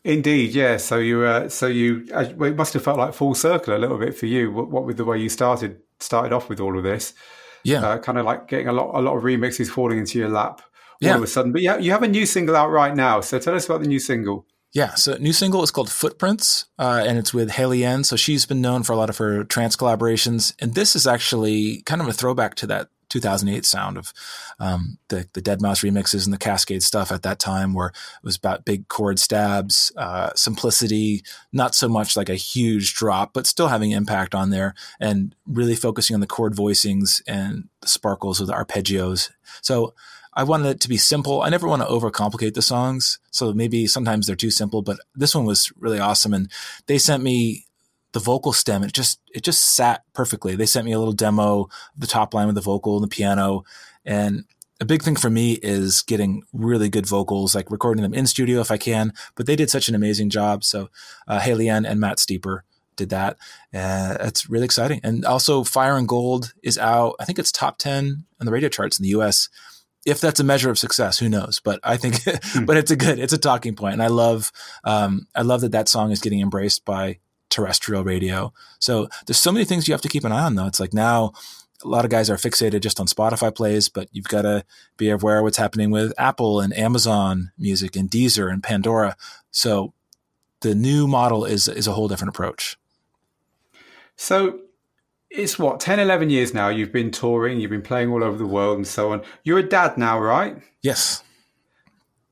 [0.05, 0.77] Indeed, yeah.
[0.77, 4.17] So you, uh, so you, it must have felt like full circle a little bit
[4.17, 4.53] for you.
[4.53, 7.15] What, what with the way you started started off with all of this,
[7.65, 7.87] Yeah.
[7.87, 10.61] uh, kind of like getting a lot a lot of remixes falling into your lap
[10.61, 11.17] all Yeah.
[11.17, 11.53] of a sudden.
[11.53, 13.21] But yeah, you have a new single out right now.
[13.21, 14.47] So tell us about the new single.
[14.75, 18.05] Yeah, so new single is called Footprints, uh, and it's with HALIENE.
[18.05, 21.83] So she's been known for a lot of her trance collaborations, and this is actually
[21.83, 24.13] kind of a throwback to that 2008 sound of
[24.59, 28.37] um, the the Deadmau5 remixes and the Kaskade stuff at that time, where it was
[28.37, 33.69] about big chord stabs, uh, simplicity, not so much like a huge drop, but still
[33.69, 38.47] having impact on there, and really focusing on the chord voicings and the sparkles of
[38.47, 39.31] the arpeggios.
[39.61, 39.95] So
[40.35, 41.43] I wanted it to be simple.
[41.43, 43.19] I never want to overcomplicate the songs.
[43.31, 46.33] So maybe sometimes they're too simple, but this one was really awesome.
[46.33, 46.51] And
[46.87, 47.67] they sent me
[48.13, 48.83] the vocal stem.
[48.83, 50.55] It just, it just sat perfectly.
[50.55, 53.65] They sent me a little demo, the top line with the vocal and the piano.
[54.05, 54.45] And
[54.81, 58.61] a big thing for me is getting really good vocals, like recording them in studio
[58.61, 59.13] if I can.
[59.35, 60.65] But they did such an amazing job.
[60.65, 60.91] So
[61.27, 62.65] uh, HALIENE and Matt Steeper
[62.97, 63.37] did that.
[63.73, 65.01] Uh, it's really exciting.
[65.03, 67.17] And also, Fire and Gold is out.
[67.19, 69.49] I think it's top 10 on the radio charts in the US
[70.05, 71.61] if that's a measure of success, who knows?
[71.63, 72.25] But I think,
[72.67, 74.53] but it's a good, it's a talking point, and I love,
[74.85, 77.19] um, I love that that song is getting embraced by
[77.53, 78.53] terrestrial radio.
[78.79, 80.67] So there's so many things you have to keep an eye on, though.
[80.67, 81.33] It's like now
[81.85, 84.65] a lot of guys are fixated just on Spotify plays, but you've got to
[84.97, 89.17] be aware of what's happening with Apple and Amazon Music and Deezer and Pandora.
[89.51, 89.93] So
[90.61, 92.79] the new model is is a whole different approach.
[94.17, 94.61] So
[95.31, 96.69] it's what 10, 11 years now.
[96.69, 99.23] You've been touring, you've been playing all over the world, and so on.
[99.45, 100.57] You're a dad now, right?
[100.83, 101.25] Yes.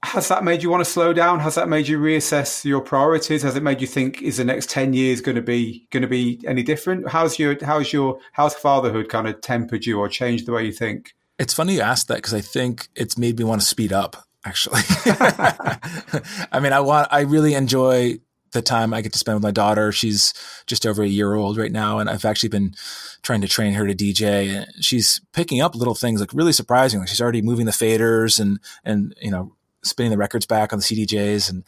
[0.03, 1.41] Has that made you want to slow down?
[1.41, 3.43] Has that made you reassess your priorities?
[3.43, 6.09] Has it made you think is the next ten years going to be going to
[6.09, 7.09] be any different?
[7.09, 10.73] How's your how's your how's fatherhood kind of tempered you or changed the way you
[10.73, 11.13] think?
[11.39, 14.25] It's funny you asked that because I think it's made me want to speed up.
[14.45, 14.81] Actually,
[16.51, 18.21] I mean, I want, I really enjoy
[18.53, 19.93] the time I get to spend with my daughter.
[19.93, 20.35] She's
[20.67, 22.75] just over a year old right now, and I've actually been
[23.23, 24.49] trying to train her to DJ.
[24.49, 27.01] And she's picking up little things like really surprising.
[27.01, 30.79] Like she's already moving the faders and and you know spinning the records back on
[30.79, 31.65] the CDJs and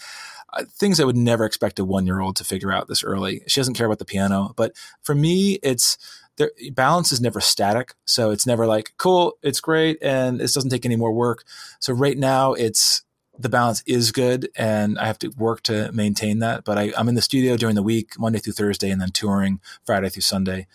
[0.52, 3.42] uh, things I would never expect a one year old to figure out this early.
[3.46, 5.96] She doesn't care about the piano, but for me, it's
[6.36, 7.94] there, balance is never static.
[8.04, 11.44] So it's never like, cool, it's great, and this doesn't take any more work.
[11.80, 13.02] So right now, it's
[13.38, 16.64] the balance is good, and I have to work to maintain that.
[16.64, 19.60] But I, I'm in the studio during the week, Monday through Thursday, and then touring
[19.84, 20.66] Friday through Sunday.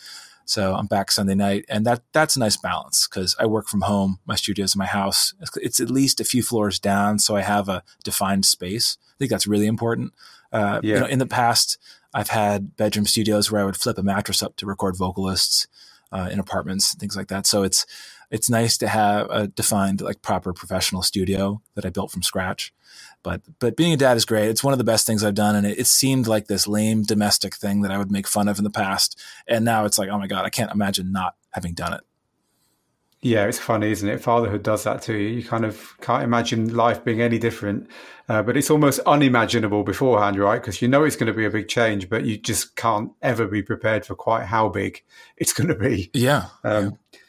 [0.48, 3.82] So I'm back Sunday night, and that that's a nice balance because I work from
[3.82, 4.20] home.
[4.26, 5.34] My studio is in my house.
[5.58, 8.98] It's at least a few floors down, so I have a defined space.
[9.10, 10.14] I think that's really important.
[10.54, 10.94] Uh, yeah.
[10.94, 11.78] You know, in the past,
[12.14, 15.68] I've had bedroom studios where I would flip a mattress up to record vocalists
[16.14, 17.46] uh, in apartments, things like that.
[17.46, 17.86] So it's
[18.32, 22.74] it's nice to have a defined, like proper professional studio that I built from scratch.
[23.28, 24.48] But but being a dad is great.
[24.48, 27.04] It's one of the best things I've done, and it, it, seemed like this lame
[27.04, 30.08] domestic thing that I would make fun of in the past, and now it's like,
[30.08, 32.02] oh my god, I can't imagine not having done it.
[33.20, 34.22] Yeah, it's funny, isn't it?
[34.22, 35.28] Fatherhood does that to you.
[35.28, 37.90] You kind of can't imagine life being any different,
[38.30, 40.62] uh, but it's almost unimaginable beforehand, right?
[40.62, 43.46] Because you know it's going to be a big change, but you just can't ever
[43.46, 45.04] be prepared for quite how big
[45.36, 46.10] it's going to be.
[46.14, 46.46] Yeah.
[46.64, 47.20] Um, yeah.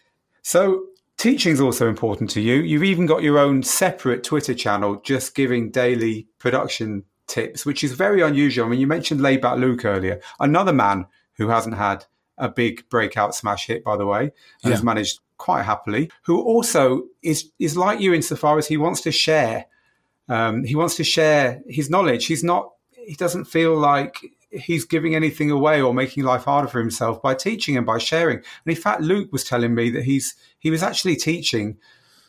[0.43, 0.85] So
[1.19, 2.55] Teaching is also important to you.
[2.55, 7.93] You've even got your own separate Twitter channel just giving daily production tips, which is
[7.93, 8.67] very unusual.
[8.67, 12.05] I mean, you mentioned Laidback Luke earlier, another man who hasn't had
[12.39, 14.71] a big breakout smash hit, by the way, and yeah.
[14.71, 19.11] has managed quite happily, who also is is like you insofar as he wants to
[19.11, 19.67] share.
[20.29, 22.27] Um, he wants to share his knowledge.
[22.27, 22.71] He's not.
[22.93, 24.19] He doesn't feel like
[24.51, 28.39] he's giving anything away or making life harder for himself by teaching and by sharing.
[28.39, 31.79] And in fact, Luke was telling me that he's he was actually teaching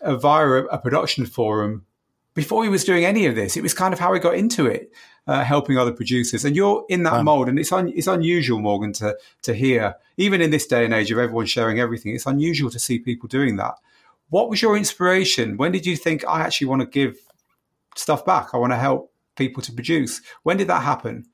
[0.01, 1.85] uh, via a, a, production forum
[2.33, 3.57] before he was doing any of this.
[3.57, 4.91] It was kind of how he got into it,
[5.27, 6.45] uh, helping other producers.
[6.45, 7.23] And you're in that wow.
[7.23, 10.93] mold, and it's un, it's unusual, Morgan, to to hear even in this day and
[10.93, 12.13] age of everyone sharing everything.
[12.13, 13.75] It's unusual to see people doing that.
[14.29, 15.57] What was your inspiration?
[15.57, 17.17] When did you think I actually want to give
[17.95, 18.49] stuff back?
[18.53, 20.21] I want to help people to produce.
[20.43, 21.25] When did that happen?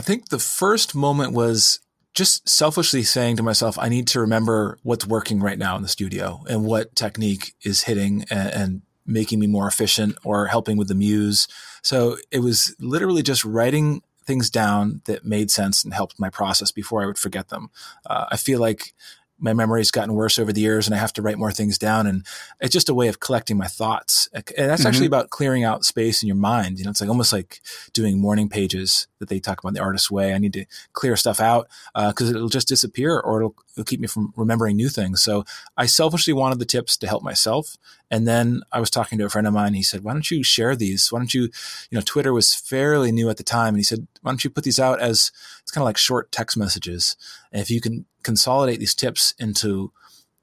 [0.00, 1.78] I think the first moment was
[2.14, 5.88] just selfishly saying to myself, I need to remember what's working right now in the
[5.88, 10.88] studio and what technique is hitting and, and making me more efficient or helping with
[10.88, 11.48] the muse.
[11.82, 16.72] So it was literally just writing things down that made sense and helped my process
[16.72, 17.68] before I would forget them.
[18.06, 18.94] Uh, I feel like
[19.40, 22.06] my memory's gotten worse over the years and I have to write more things down.
[22.06, 22.26] And
[22.60, 24.28] it's just a way of collecting my thoughts.
[24.32, 24.86] And that's mm-hmm.
[24.86, 26.78] actually about clearing out space in your mind.
[26.78, 27.60] You know, it's like almost like
[27.92, 30.34] doing morning pages that they talk about in the artist's way.
[30.34, 34.00] I need to clear stuff out because uh, it'll just disappear or it'll, it'll keep
[34.00, 35.22] me from remembering new things.
[35.22, 35.44] So
[35.76, 37.76] I selfishly wanted the tips to help myself.
[38.10, 39.72] And then I was talking to a friend of mine.
[39.72, 41.10] He said, why don't you share these?
[41.10, 43.68] Why don't you, you know, Twitter was fairly new at the time.
[43.68, 46.30] And he said, why don't you put these out as it's kind of like short
[46.30, 47.16] text messages.
[47.52, 49.92] And if you can consolidate these tips into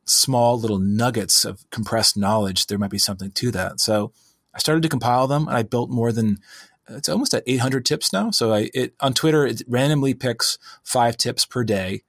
[0.06, 3.80] small little nuggets of compressed knowledge, there might be something to that.
[3.80, 4.14] So
[4.56, 6.40] I started to compile them, and I built more than
[6.90, 8.32] it's almost at 800 tips now.
[8.32, 12.04] So I it on Twitter it randomly picks five tips per day,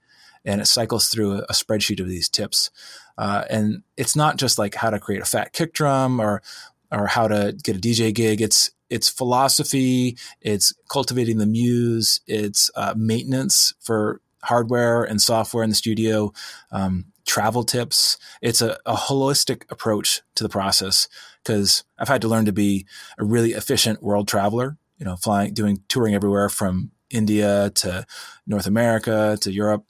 [0.45, 2.70] and it cycles through a, spreadsheet of these tips.
[3.16, 6.43] Uh, and it's not just like how to create a fat kick drum or
[6.91, 8.41] or how to get a DJ gig.
[8.41, 15.70] It's it's philosophy, it's cultivating the muse, it's uh, maintenance for hardware and software in
[15.70, 16.32] the studio,
[16.70, 18.16] um, travel tips.
[18.41, 21.09] It's a, a, holistic approach to the process
[21.45, 22.86] because I've had to learn to be
[23.18, 24.78] a really efficient world traveler.
[24.99, 28.05] You know, flying, doing touring everywhere from India to
[28.47, 29.84] North America to Europe.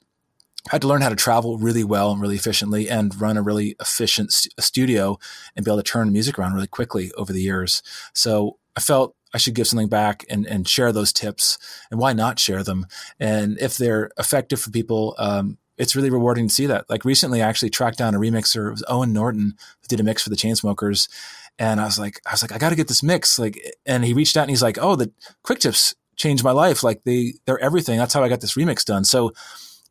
[0.69, 3.41] I had to learn how to travel really well and really efficiently and run a
[3.41, 5.17] really efficient st- studio
[5.55, 7.81] and be able to turn music around really quickly over the years.
[8.13, 11.57] So I felt I should give something back and, and share those tips.
[11.89, 12.85] And why not share them?
[13.19, 16.87] And if they're effective for people, um, it's really rewarding to see that.
[16.89, 18.67] Like recently, I actually tracked down a remixer.
[18.67, 21.09] It was Owen Norton who did a mix for the Chainsmokers,
[21.57, 23.39] and I was like, I was like, I got to get this mix.
[23.39, 25.11] Like, and he reached out and he's like, Oh, the
[25.41, 26.83] quick tips changed my life.
[26.83, 27.97] Like they, they're everything.
[27.97, 29.05] That's how I got this remix done.
[29.05, 29.31] So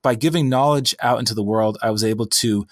[0.03, 2.66] by giving knowledge out into the world, I was able to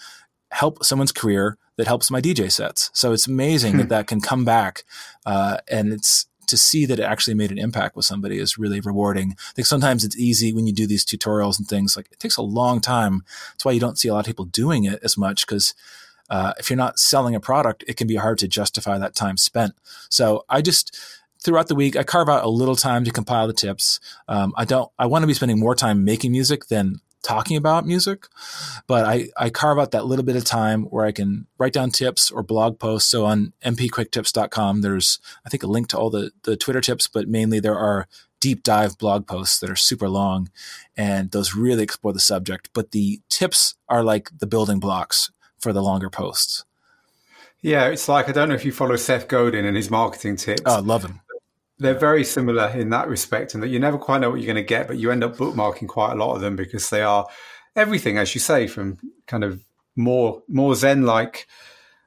[0.50, 2.90] help someone's career that helps my DJ sets.
[2.94, 3.78] So it's amazing hmm.
[3.78, 4.84] that that can come back,
[5.24, 8.80] uh, and it's to see that it actually made an impact with somebody is really
[8.80, 9.32] rewarding.
[9.36, 12.36] I think sometimes it's easy when you do these tutorials and things like it takes
[12.36, 13.24] a long time.
[13.52, 15.74] That's why you don't see a lot of people doing it as much because
[16.30, 19.36] uh, if you're not selling a product, it can be hard to justify that time
[19.36, 19.74] spent.
[20.08, 20.96] So I just
[21.42, 24.00] throughout the week, I carve out a little time to compile the tips.
[24.28, 24.90] Um, I don't.
[24.98, 28.28] I want to be spending more time making music than talking about music,
[28.86, 31.90] but I, I carve out that little bit of time where I can write down
[31.90, 33.10] tips or blog posts.
[33.10, 37.28] So on mpquicktips.com, there's, I think, a link to all the, the Twitter tips, but
[37.28, 38.06] mainly there are
[38.38, 40.50] deep dive blog posts that are super long
[40.96, 42.70] and those really explore the subject.
[42.72, 46.64] But the tips are like the building blocks for the longer posts.
[47.60, 50.62] Yeah, it's like I don't know if you follow Seth Godin and his marketing tips.
[50.64, 51.20] Oh, I love him
[51.78, 54.56] they're very similar in that respect, and that you never quite know what you're going
[54.56, 57.26] to get, but you end up bookmarking quite a lot of them because they are
[57.74, 59.62] everything, as you say, from kind of
[59.96, 61.46] more more Zen like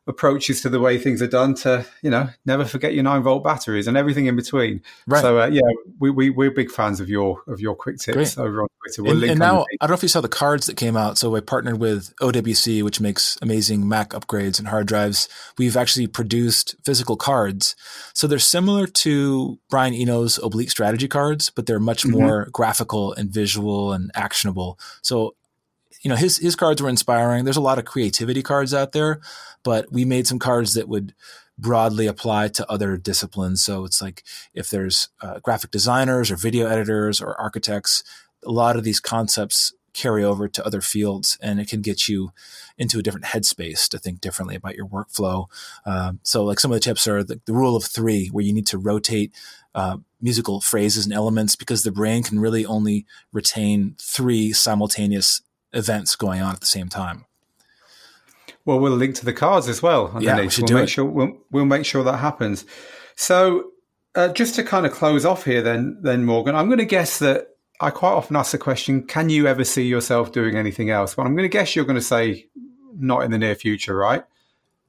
[0.10, 3.44] approaches to the way things are done to you know never forget your nine volt
[3.44, 5.22] batteries and everything in between right.
[5.22, 5.62] so uh, yeah
[6.00, 8.38] we, we we're big fans of your of your quick tips Great.
[8.40, 10.66] over on twitter we'll and, and now i don't know if you saw the cards
[10.66, 14.88] that came out so we partnered with owc which makes amazing mac upgrades and hard
[14.88, 15.30] drives
[15.60, 17.76] we've actually produced physical cards
[18.16, 22.20] so they're similar to brian eno's oblique strategy cards but they're much mm-hmm.
[22.20, 25.36] more graphical and visual and actionable so
[26.02, 27.44] you know his his cards were inspiring.
[27.44, 29.22] There's a lot of creativity cards out there,
[29.64, 31.14] but we made some cards that would
[31.58, 33.62] broadly apply to other disciplines.
[33.62, 34.24] So it's like
[34.54, 38.04] if there's uh, graphic designers or video editors or architects,
[38.46, 42.32] a lot of these concepts carry over to other fields and it can get you
[42.78, 45.48] into a different headspace to think differently about your workflow.
[45.86, 48.54] Um, so like some of the tips are the, the, rule of three, where you
[48.54, 49.34] need to rotate
[49.76, 55.42] uh, musical phrases and elements because the brain can really only retain three simultaneous
[55.74, 57.26] events going on at the same time.
[58.66, 60.08] Well, we'll link to the cards as well.
[60.08, 60.28] Underneath.
[60.28, 60.90] Yeah, we should we'll do make it.
[60.90, 62.66] Sure, we'll, we'll make sure that happens.
[63.16, 63.72] So,
[64.16, 67.20] uh, just to kind of close off here, then, then Morgan, I'm going to guess
[67.20, 67.48] that
[67.80, 71.16] I quite often ask the question: Can you ever see yourself doing anything else?
[71.16, 72.48] Well, I'm going to guess you're going to say
[72.96, 74.24] not in the near future, right?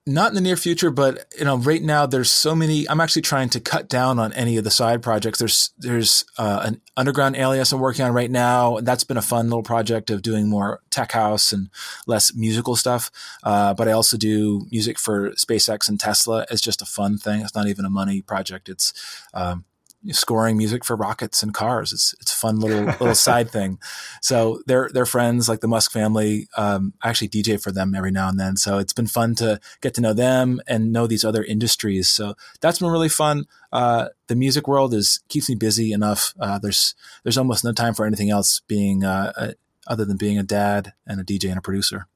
[0.07, 2.89] Not in the near future, but you know, right now there's so many.
[2.89, 5.39] I'm actually trying to cut down on any of the side projects.
[5.39, 8.81] There's there's uh, an underground alias I'm working on right now.
[8.81, 11.69] That's been a fun little project of doing more tech house and
[12.07, 13.11] less musical stuff.
[13.43, 16.47] Uh, but I also do music for SpaceX and Tesla.
[16.51, 17.43] It's just a fun thing.
[17.43, 18.69] It's not even a money project.
[18.69, 18.93] It's
[19.35, 19.65] um,
[20.09, 21.93] scoring music for rockets and cars.
[21.93, 23.79] It's it's a fun little little side thing.
[24.23, 26.49] So they're they're friends like the Musk family.
[26.57, 28.57] Um, I actually DJ for them every now and then.
[28.57, 32.09] So it's been fun to get to know them and know these other industries.
[32.09, 33.47] So that's been really fun.
[33.73, 36.35] Uh, the music world is keeps me busy enough.
[36.41, 39.55] Uh, there's there's almost no time for anything else being uh, a,
[39.87, 42.07] other than being a dad and a DJ and a producer.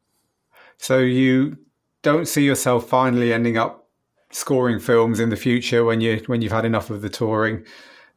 [0.79, 1.59] So you
[2.03, 3.84] don't see yourself finally ending up
[4.35, 7.65] scoring films in the future when you when you've had enough of the touring,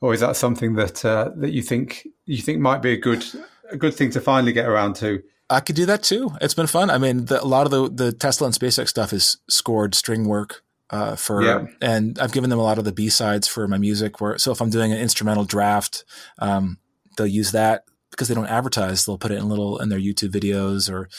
[0.01, 3.25] or is that something that uh, that you think you think might be a good
[3.69, 5.21] a good thing to finally get around to?
[5.49, 6.31] I could do that too.
[6.41, 6.89] It's been fun.
[6.89, 10.27] I mean, the, a lot of the the Tesla and SpaceX stuff is scored string
[10.27, 11.65] work uh, for, yeah.
[11.81, 14.19] and I've given them a lot of the B sides for my music.
[14.19, 16.03] Where so if I'm doing an instrumental draft,
[16.39, 16.79] um,
[17.15, 19.05] they'll use that because they don't advertise.
[19.05, 21.09] They'll put it in little in their YouTube videos or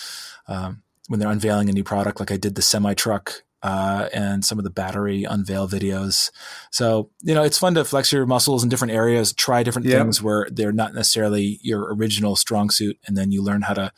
[0.49, 4.45] um, when they're unveiling a new product, like I did the semi truck uh, and
[4.45, 6.31] some of the battery unveil videos.
[6.71, 10.03] So, you know, it's fun to flex your muscles in different areas, try different yep.
[10.03, 13.93] things where they're not necessarily your original strong suit, and then you learn how to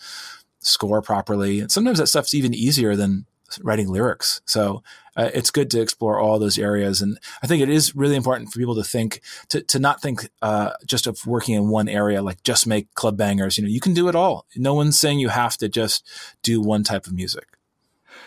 [0.61, 1.61] score properly.
[1.61, 3.27] And sometimes that stuff's even easier than
[3.63, 4.41] writing lyrics.
[4.45, 4.83] So
[5.17, 7.03] uh, it's good to explore all those areas.
[7.03, 10.31] And I think it is really important for people to think, to, to not think
[10.41, 13.59] uh, just of working in one area, like just make club bangers.
[13.59, 14.47] You know, you can do it all.
[14.57, 16.09] No one's saying you have to just
[16.43, 17.49] do one type of music.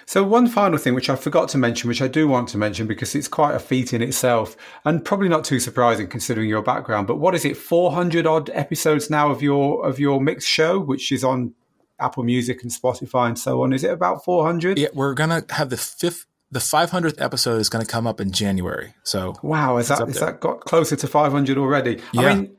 [0.05, 2.87] So, one final thing which I forgot to mention, which I do want to mention
[2.87, 7.07] because it's quite a feat in itself and probably not too surprising considering your background.
[7.07, 11.11] But what is it, 400 odd episodes now of your of your mixed show, which
[11.11, 11.53] is on
[11.99, 13.73] Apple Music and Spotify and so on?
[13.73, 14.77] Is it about 400?
[14.77, 16.25] Yeah, we're going to have the fifth.
[16.51, 18.93] The 500th episode is going to come up in January.
[19.01, 21.99] So wow, is that is that got closer to 500 already?
[22.11, 22.21] Yeah.
[22.21, 22.55] I mean,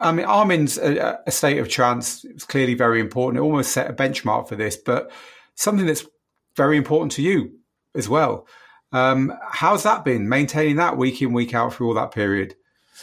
[0.00, 3.38] I mean, Armin's a, a state of trance is clearly very important.
[3.38, 5.12] It almost set a benchmark for this, but
[5.54, 6.04] something that's
[6.56, 7.58] very important to you
[7.94, 8.46] as well.
[8.92, 12.56] Um, how's that been maintaining that week in, week out through all that period?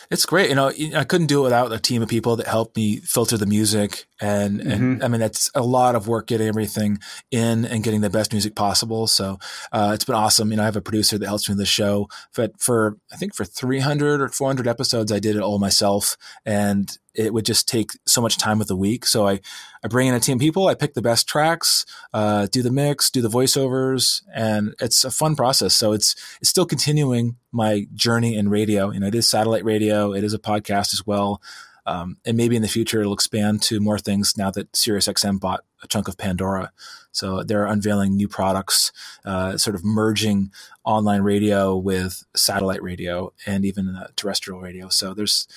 [0.10, 0.50] It's great.
[0.50, 3.38] You know, I couldn't do it without a team of people that helped me filter
[3.38, 4.06] the music.
[4.22, 4.72] And, mm-hmm.
[4.72, 7.00] and I mean, that's a lot of work getting everything
[7.32, 9.08] in and getting the best music possible.
[9.08, 9.40] So,
[9.72, 10.52] uh, it's been awesome.
[10.52, 13.18] You know, I have a producer that helps me with the show, but for, I
[13.18, 16.16] think for 300 or 400 episodes, I did it all myself.
[16.46, 19.06] And it would just take so much time with the week.
[19.06, 19.42] So I,
[19.84, 22.72] I bring in a team of people, I pick the best tracks, uh, do the
[22.72, 25.76] mix, do the voiceovers, and it's a fun process.
[25.76, 28.92] So it's it's still continuing my journey in radio.
[28.92, 31.42] You know, it is satellite radio, it is a podcast as well.
[31.88, 35.64] Um, and maybe in the future it'll expand to more things now that SiriusXM bought
[35.82, 36.72] a chunk of Pandora.
[37.14, 38.92] So they're unveiling new products,
[39.26, 40.52] uh, sort of merging
[40.84, 44.90] online radio with satellite radio and even uh, terrestrial radio.
[44.90, 45.48] So there's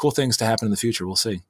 [0.00, 1.06] cool things to happen in the future.
[1.06, 1.42] We'll see.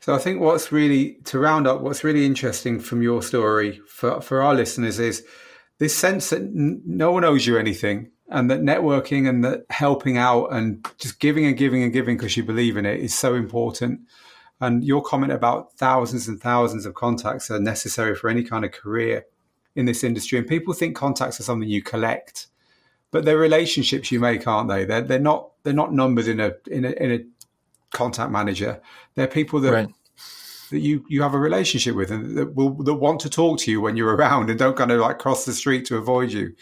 [0.00, 4.20] So I think what's really to round up, what's really interesting from your story for
[4.20, 5.24] for our listeners is
[5.78, 10.16] this sense that n- no one owes you anything, and that networking and that helping
[10.16, 13.34] out and just giving and giving and giving because you believe in it is so
[13.34, 14.00] important.
[14.62, 18.72] And your comment about thousands and thousands of contacts are necessary for any kind of
[18.72, 19.24] career
[19.74, 22.46] in this industry, and people think contacts are something you collect,
[23.10, 24.84] but they're relationships you make, aren't they?
[24.84, 27.18] They're they're not they're not numbers in a in a in a
[27.92, 28.80] contact manager.
[29.14, 29.88] They're people that right.
[30.70, 33.70] that you you have a relationship with and that will that want to talk to
[33.70, 36.54] you when you're around and don't kind of like cross the street to avoid you.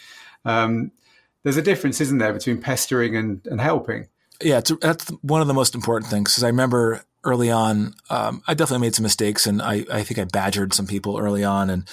[0.45, 0.91] Um,
[1.43, 4.07] there's a difference, isn't there, between pestering and, and helping?
[4.41, 6.31] Yeah, that's one of the most important things.
[6.31, 10.19] Because I remember early on, um, I definitely made some mistakes, and I, I think
[10.19, 11.89] I badgered some people early on, and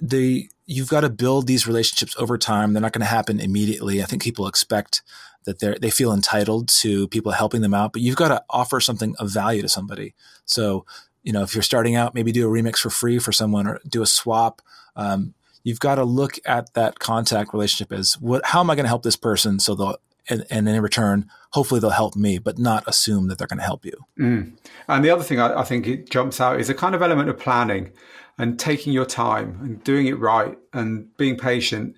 [0.00, 2.72] the you've got to build these relationships over time.
[2.72, 4.02] They're not going to happen immediately.
[4.02, 5.02] I think people expect
[5.44, 8.78] that they they feel entitled to people helping them out, but you've got to offer
[8.78, 10.14] something of value to somebody.
[10.44, 10.84] So,
[11.22, 13.80] you know, if you're starting out, maybe do a remix for free for someone or
[13.88, 14.60] do a swap.
[14.94, 18.84] Um, you've got to look at that contact relationship as what, how am I going
[18.84, 19.58] to help this person?
[19.58, 19.96] So they'll,
[20.28, 23.64] and, and, in return, hopefully they'll help me, but not assume that they're going to
[23.64, 24.04] help you.
[24.18, 24.52] Mm.
[24.86, 27.30] And the other thing I, I think it jumps out is a kind of element
[27.30, 27.92] of planning
[28.38, 31.96] and taking your time and doing it right and being patient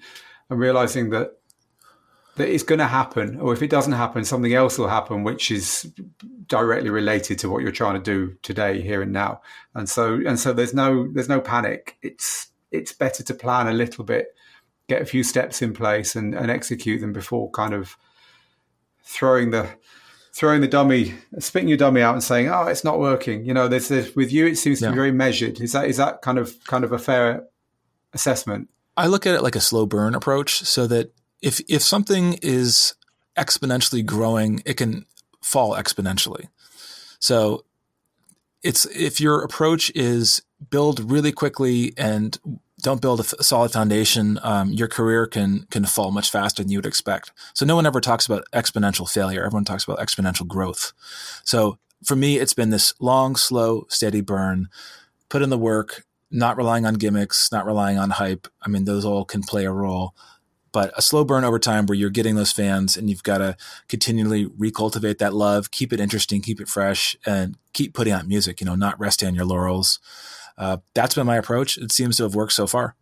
[0.49, 1.37] and realizing that
[2.37, 3.39] that it's going to happen.
[3.39, 5.93] Or if it doesn't happen something else will happen which is
[6.47, 9.43] directly related to what you're trying to do today here and now.
[9.75, 11.99] And so and so there's no there's no panic.
[12.03, 14.29] It's it's better to plan a little bit
[14.89, 17.97] get a few steps in place and, and execute them before kind of
[19.05, 19.69] throwing the
[20.33, 23.69] throwing the dummy, spitting your dummy out and saying, "Oh, it's not working." You know,
[23.69, 24.91] there's, with you, it seems to yeah.
[24.91, 25.61] be very measured.
[25.61, 27.45] Is that is that kind of kind of a fair
[28.13, 28.69] assessment?
[28.97, 31.13] I look at it like a slow burn approach, so that
[31.43, 32.95] if if something is
[33.37, 35.07] exponentially growing, it can
[35.43, 36.49] fall exponentially.
[37.19, 37.65] So
[38.63, 42.39] it's if your approach is build really quickly and
[42.81, 46.79] don't build a solid foundation, um, your career can can fall much faster than you
[46.79, 47.33] would expect.
[47.55, 49.45] So no one ever talks about exponential failure.
[49.45, 50.93] Everyone talks about exponential growth.
[51.45, 54.69] So for me, it's been this long, slow, steady burn.
[55.29, 58.49] Put in the work, not relying on gimmicks, not relying on hype.
[58.63, 60.15] I mean, those all can play a role.
[60.73, 63.57] But a slow burn over time where you're getting those fans and you've got to
[63.89, 68.61] continually recultivate that love, keep it interesting, keep it fresh, and keep putting out music,
[68.61, 69.99] you know, not resting on your laurels
[70.61, 71.79] uh, that's been my approach.
[71.79, 72.95] It seems to have worked so far.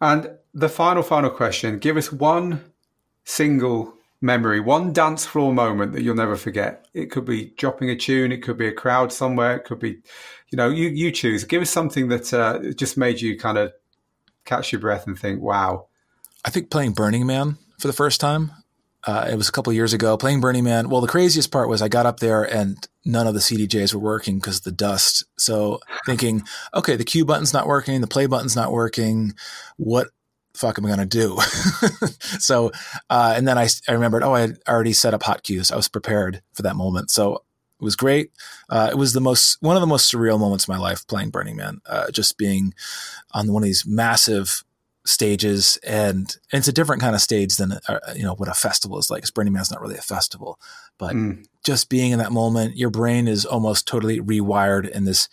[0.00, 2.64] And the final, final question give us one
[3.24, 6.86] single memory, one dance floor moment that you'll never forget.
[6.94, 9.98] It could be dropping a tune, it could be a crowd somewhere, it could be,
[10.50, 11.44] you know, you, you choose.
[11.44, 13.72] Give us something that uh, just made you kind of
[14.44, 15.88] catch your breath and think, wow.
[16.44, 18.52] I think playing Burning Man for the first time.
[19.04, 20.88] Uh, it was a couple years ago playing Burning Man.
[20.88, 24.00] Well, the craziest part was I got up there and none of the CDJs were
[24.00, 25.24] working because of the dust.
[25.36, 26.42] So thinking,
[26.74, 29.34] okay, the cue button's not working, the play button's not working.
[29.76, 30.08] What
[30.54, 31.38] fuck am I to do?
[32.38, 32.70] so,
[33.10, 35.72] uh, and then I, I remembered, oh, I had already set up hot cues.
[35.72, 37.10] I was prepared for that moment.
[37.10, 38.30] So it was great.
[38.68, 41.30] Uh, it was the most, one of the most surreal moments of my life playing
[41.30, 42.74] Burning Man, uh, just being
[43.32, 44.62] on one of these massive
[45.04, 48.54] stages and, and, it's a different kind of stage than uh, you know what a
[48.54, 49.24] festival is like.
[49.34, 50.60] Burning Man's not really a festival,
[50.98, 51.44] but mm.
[51.64, 55.28] just being in that moment, your brain is almost totally rewired in this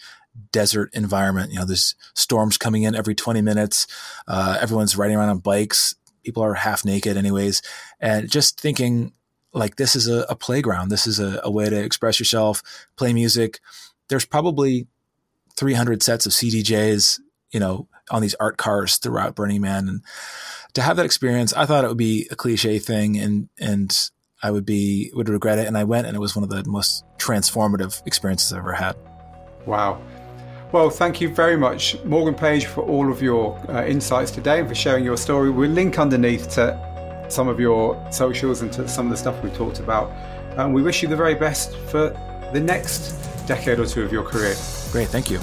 [0.52, 1.52] desert environment.
[1.52, 3.88] You know, there's storms coming in every 20 minutes.
[4.28, 5.96] Uh, everyone's riding around on bikes.
[6.24, 7.62] People are half naked, anyways,
[8.00, 9.14] and just thinking
[9.54, 10.90] like this is a, a playground.
[10.90, 12.62] This is a, a way to express yourself,
[12.98, 13.60] play music.
[14.08, 14.88] There's probably
[15.56, 17.20] 300 sets of CDJs.
[17.52, 20.02] You know, on these art cars throughout Burning Man, and
[20.74, 23.96] to have that experience, I thought it would be a cliche thing, and and
[24.42, 25.68] I would be would regret it.
[25.68, 28.96] And I went, and it was one of the most transformative experiences I've ever had.
[29.66, 30.02] Wow.
[30.72, 34.70] Well, thank you very much, Morgan Page, for all of your uh, insights today and
[34.70, 35.50] for sharing your story.
[35.50, 39.56] We'll link underneath to some of your socials and to some of the stuff we've
[39.56, 40.12] talked about.
[40.58, 42.10] And we wish you the very best for
[42.54, 43.14] the next
[43.48, 44.56] decade or two of your career.
[44.92, 45.08] Great.
[45.08, 45.40] Thank you.